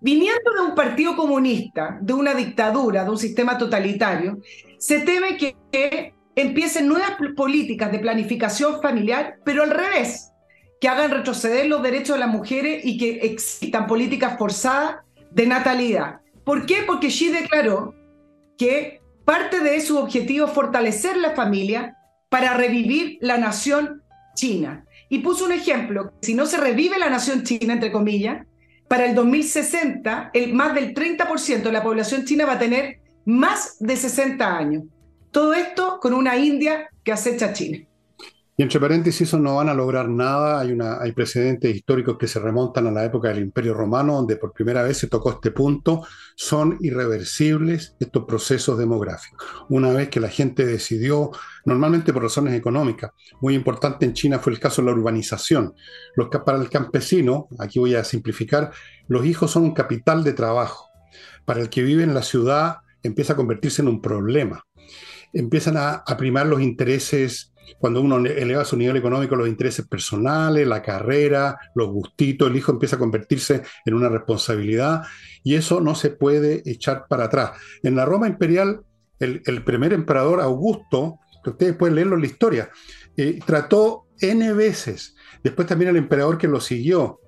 [0.00, 4.38] Viniendo de un partido comunista, de una dictadura, de un sistema totalitario,
[4.78, 10.30] se teme que, empiecen nuevas políticas de planificación familiar, pero al revés,
[10.80, 14.98] que hagan retroceder los derechos de las mujeres y que existan políticas forzadas
[15.32, 16.20] de natalidad.
[16.44, 16.84] ¿Por qué?
[16.86, 17.94] Porque Xi declaró
[18.56, 21.96] que parte de su objetivo es fortalecer la familia
[22.28, 24.02] para revivir la nación
[24.34, 24.84] china.
[25.08, 28.46] Y puso un ejemplo, si no se revive la nación china, entre comillas,
[28.88, 33.76] para el 2060, el, más del 30% de la población china va a tener más
[33.78, 34.84] de 60 años.
[35.30, 37.78] Todo esto con una India que acecha China.
[38.56, 40.60] Y entre paréntesis, eso no van a lograr nada.
[41.00, 44.82] Hay precedentes históricos que se remontan a la época del Imperio Romano, donde por primera
[44.82, 46.04] vez se tocó este punto.
[46.40, 49.44] Son irreversibles estos procesos demográficos.
[49.70, 51.32] Una vez que la gente decidió,
[51.64, 53.10] normalmente por razones económicas,
[53.40, 55.74] muy importante en China fue el caso de la urbanización.
[56.14, 58.70] Los, para el campesino, aquí voy a simplificar,
[59.08, 60.88] los hijos son un capital de trabajo.
[61.44, 64.64] Para el que vive en la ciudad, empieza a convertirse en un problema.
[65.32, 70.66] Empiezan a, a primar los intereses cuando uno eleva su nivel económico, los intereses personales,
[70.66, 75.02] la carrera, los gustitos, el hijo empieza a convertirse en una responsabilidad
[75.42, 77.52] y eso no se puede echar para atrás.
[77.82, 78.80] En la Roma imperial,
[79.18, 82.70] el, primer emperador Augusto, que ustedes pueden leerlo en la historia,
[83.16, 87.20] eh, trató N veces, después también el emperador que lo siguió,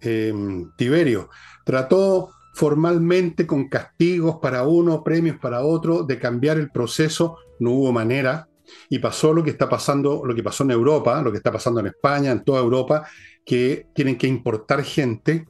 [0.00, 1.30] em, Tiberio,
[1.64, 7.92] trató formalmente con castigos para uno, premios para otro, de cambiar el proceso, no hubo
[7.92, 8.48] manera,
[8.88, 11.80] y pasó lo que está pasando, lo que pasó en Europa, lo que está pasando
[11.80, 13.06] en España, en toda Europa,
[13.44, 15.46] que tienen que importar gente,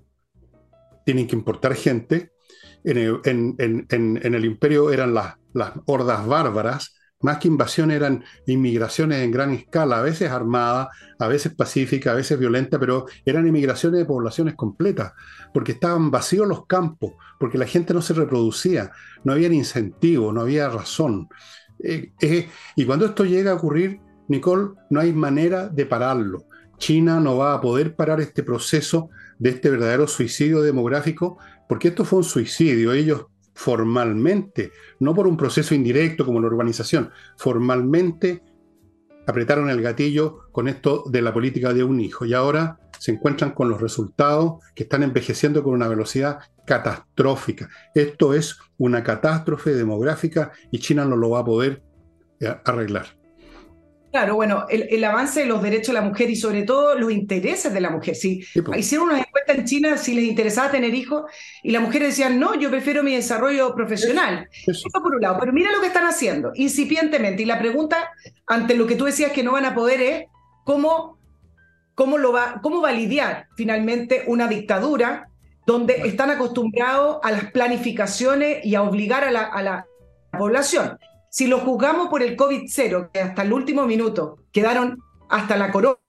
[1.04, 2.32] tienen que importar gente.
[2.84, 2.98] En
[3.58, 5.36] el, imperio eran las,
[5.86, 10.88] hordas bárbaras, más que invasión eran inmigraciones en gran escala, a veces armadas,
[11.20, 15.12] a veces pacíficas, a veces violentas, pero eran inmigraciones de poblaciones completas,
[15.54, 18.90] porque estaban vacíos los campos, porque la gente no se reproducía,
[19.22, 21.28] no había incentivo, no había razón.
[21.82, 26.44] Eh, eh, y cuando esto llega a ocurrir, Nicole, no hay manera de pararlo.
[26.78, 32.04] China no va a poder parar este proceso de este verdadero suicidio demográfico, porque esto
[32.04, 32.92] fue un suicidio.
[32.92, 38.42] Ellos formalmente, no por un proceso indirecto como la urbanización, formalmente
[39.26, 43.50] apretaron el gatillo con esto de la política de un hijo y ahora se encuentran
[43.50, 47.68] con los resultados que están envejeciendo con una velocidad catastrófica.
[47.96, 51.82] Esto es una catástrofe demográfica y China no lo va a poder
[52.38, 53.06] eh, arreglar.
[54.12, 57.74] Claro, bueno, el, avance de los derechos de la mujer y sobre todo los intereses
[57.74, 58.14] de la mujer.
[58.14, 58.44] Si
[58.76, 61.24] hicieron una encuesta en China si les interesaba tener hijos
[61.64, 64.48] y las mujeres decían, no, yo prefiero mi desarrollo profesional.
[64.64, 64.88] Eso.
[64.92, 65.38] por un lado.
[65.40, 67.42] Pero mira lo que están haciendo, incipientemente.
[67.42, 68.12] Y la pregunta
[68.46, 70.24] ante lo que tú decías que no van a poder es
[70.62, 71.18] cómo,
[71.94, 75.28] cómo, lo va, cómo va a lidiar finalmente una dictadura
[75.66, 79.86] donde están acostumbrados a las planificaciones y a obligar a la, a la
[80.36, 80.98] población.
[81.30, 86.02] Si lo juzgamos por el COVID-0, que hasta el último minuto quedaron hasta la corona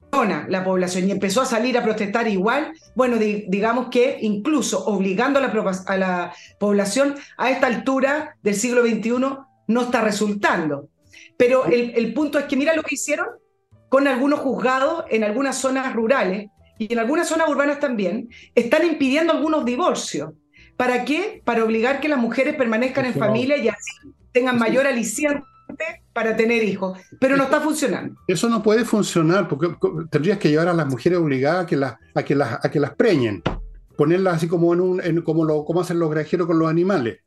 [0.47, 5.41] la población y empezó a salir a protestar igual, bueno, digamos que incluso obligando a
[5.41, 9.11] la, a la población a esta altura del siglo XXI
[9.67, 10.89] no está resultando.
[11.37, 13.27] Pero el, el punto es que mira lo que hicieron
[13.93, 19.31] con algunos juzgados en algunas zonas rurales y en algunas zonas urbanas también, están impidiendo
[19.31, 20.31] algunos divorcios.
[20.75, 21.43] ¿Para qué?
[21.45, 23.91] Para obligar que las mujeres permanezcan en familia y así
[24.31, 25.43] tengan mayor aliciente
[26.11, 28.15] para tener hijos, pero no está funcionando.
[28.27, 29.67] Eso no puede funcionar porque
[30.09, 32.79] tendrías que llevar a las mujeres obligadas a que las, a que las, a que
[32.79, 33.43] las preñen,
[33.95, 37.19] ponerlas así como, en un, como, lo, como hacen los granjeros con los animales.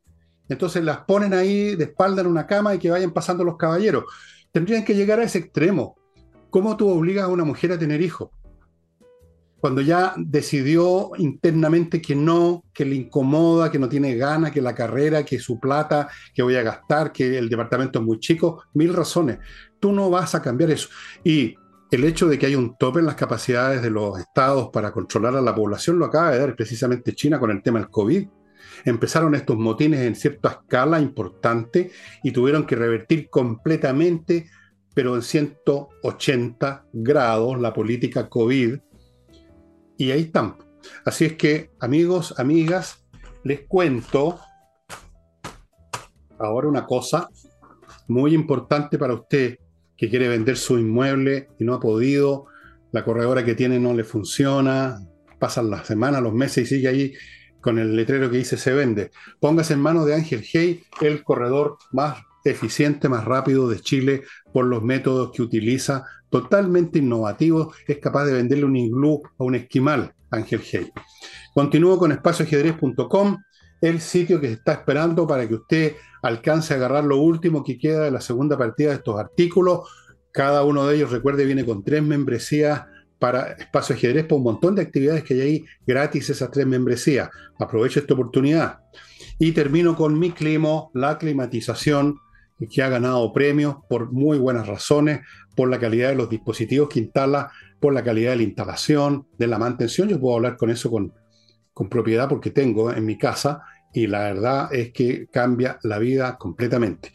[0.48, 4.02] Entonces las ponen ahí de espalda en una cama y que vayan pasando los caballeros.
[4.50, 5.94] Tendrían que llegar a ese extremo.
[6.50, 8.30] ¿Cómo tú obligas a una mujer a tener hijos?
[9.66, 14.76] cuando ya decidió internamente que no, que le incomoda, que no tiene ganas, que la
[14.76, 18.94] carrera, que su plata, que voy a gastar, que el departamento es muy chico, mil
[18.94, 19.38] razones.
[19.80, 20.88] Tú no vas a cambiar eso.
[21.24, 21.56] Y
[21.90, 25.34] el hecho de que hay un tope en las capacidades de los estados para controlar
[25.34, 28.28] a la población lo acaba de dar precisamente China con el tema del COVID.
[28.84, 31.90] Empezaron estos motines en cierta escala importante
[32.22, 34.48] y tuvieron que revertir completamente,
[34.96, 38.78] pero en 180 grados, la política COVID
[39.98, 40.56] y ahí están.
[41.04, 43.04] Así es que, amigos, amigas,
[43.44, 44.40] les cuento
[46.38, 47.28] ahora una cosa
[48.08, 49.58] muy importante para usted
[49.98, 52.46] que quiere vender su inmueble y no ha podido,
[52.90, 54.98] la corredora que tiene no le funciona,
[55.38, 57.12] pasan las semanas, los meses y sigue ahí
[57.60, 59.10] con el letrero que dice se vende.
[59.40, 64.22] Póngase en manos de Ángel Hey, el corredor más eficiente, más rápido de Chile
[64.52, 69.54] por los métodos que utiliza totalmente innovativo, es capaz de venderle un iglú a un
[69.54, 70.90] esquimal, Ángel Hey.
[71.54, 73.38] Continúo con espacioajedrez.com,
[73.80, 78.04] el sitio que está esperando para que usted alcance a agarrar lo último que queda
[78.04, 79.88] de la segunda partida de estos artículos.
[80.32, 82.84] Cada uno de ellos, recuerde, viene con tres membresías
[83.18, 87.30] para Espacio Ajedrez, por un montón de actividades que hay ahí gratis esas tres membresías.
[87.58, 88.80] Aprovecho esta oportunidad.
[89.38, 92.18] Y termino con mi clima, la climatización,
[92.70, 95.20] que ha ganado premios por muy buenas razones,
[95.54, 97.50] por la calidad de los dispositivos que instala,
[97.80, 100.08] por la calidad de la instalación, de la mantención.
[100.08, 101.12] Yo puedo hablar con eso con,
[101.72, 106.36] con propiedad porque tengo en mi casa y la verdad es que cambia la vida
[106.38, 107.12] completamente.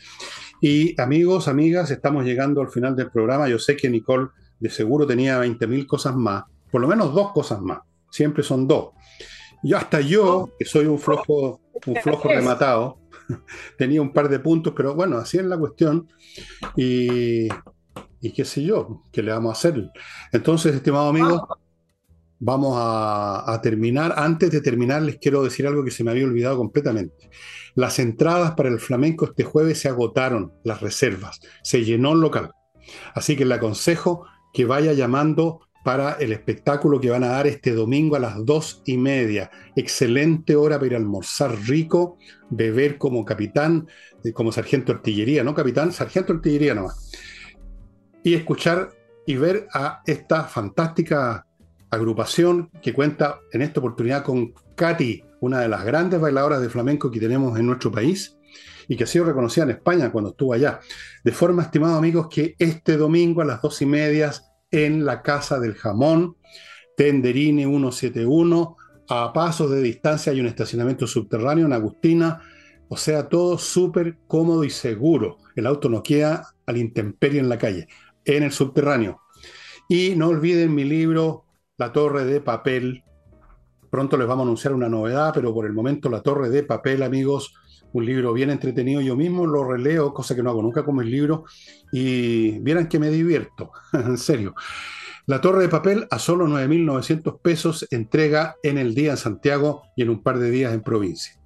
[0.61, 3.49] Y amigos, amigas, estamos llegando al final del programa.
[3.49, 4.29] Yo sé que Nicole
[4.59, 7.79] de seguro tenía 20.000 cosas más, por lo menos dos cosas más.
[8.11, 8.89] Siempre son dos.
[9.63, 12.97] Y hasta yo, que soy un flojo, un flojo rematado,
[13.77, 16.07] tenía un par de puntos, pero bueno, así es la cuestión.
[16.75, 17.47] Y,
[18.21, 19.89] y qué sé yo, ¿qué le vamos a hacer?
[20.31, 21.47] Entonces, estimado amigo,
[22.39, 24.13] vamos a, a, terminar.
[24.17, 27.29] Antes de terminar, les quiero decir algo que se me había olvidado completamente.
[27.75, 32.51] Las entradas para el flamenco este jueves se agotaron, las reservas, se llenó el local.
[33.13, 37.73] Así que le aconsejo que vaya llamando para el espectáculo que van a dar este
[37.73, 39.49] domingo a las dos y media.
[39.75, 42.17] Excelente hora para ir a almorzar rico,
[42.49, 43.87] beber como capitán,
[44.23, 47.11] eh, como sargento artillería, no capitán, sargento de artillería nomás.
[48.23, 48.91] Y escuchar
[49.25, 51.45] y ver a esta fantástica
[51.89, 57.11] agrupación que cuenta en esta oportunidad con Katy, una de las grandes bailadoras de flamenco
[57.11, 58.37] que tenemos en nuestro país
[58.87, 60.79] y que ha sido reconocida en España cuando estuvo allá.
[61.23, 64.31] De forma, estimados amigos, que este domingo a las dos y media
[64.71, 66.37] en la Casa del Jamón,
[66.95, 68.77] Tenderine 171,
[69.09, 72.41] a pasos de distancia hay un estacionamiento subterráneo en Agustina,
[72.87, 75.37] o sea, todo súper cómodo y seguro.
[75.55, 77.87] El auto no queda al intemperio en la calle,
[78.25, 79.21] en el subterráneo.
[79.89, 81.45] Y no olviden mi libro,
[81.77, 83.03] La Torre de Papel.
[83.89, 87.03] Pronto les vamos a anunciar una novedad, pero por el momento La Torre de Papel,
[87.03, 87.53] amigos,
[87.93, 89.01] un libro bien entretenido.
[89.01, 91.45] Yo mismo lo releo, cosa que no hago nunca como el libro,
[91.91, 94.55] y vieran que me divierto, en serio.
[95.27, 100.01] La Torre de Papel a solo 9.900 pesos, entrega en el día en Santiago y
[100.01, 101.39] en un par de días en provincia.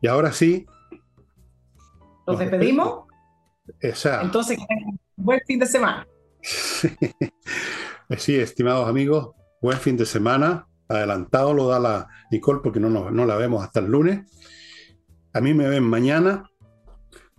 [0.00, 0.66] Y ahora sí,
[2.26, 3.06] ¿Nos despedimos?
[3.80, 4.22] Esa.
[4.22, 4.58] Entonces,
[5.16, 6.06] buen fin de semana.
[8.18, 9.30] Sí, estimados amigos,
[9.62, 10.66] buen fin de semana.
[10.86, 14.30] Adelantado lo da la Nicole porque no, no la vemos hasta el lunes.
[15.34, 16.50] A mí me ven mañana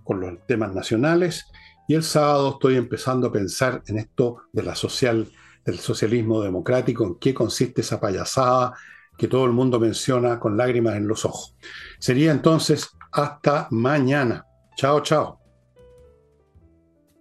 [0.03, 1.45] con los temas nacionales
[1.87, 5.29] y el sábado estoy empezando a pensar en esto de la social,
[5.65, 8.73] del socialismo democrático, en qué consiste esa payasada
[9.17, 11.55] que todo el mundo menciona con lágrimas en los ojos.
[11.99, 14.45] Sería entonces hasta mañana.
[14.75, 15.42] Chao, chao.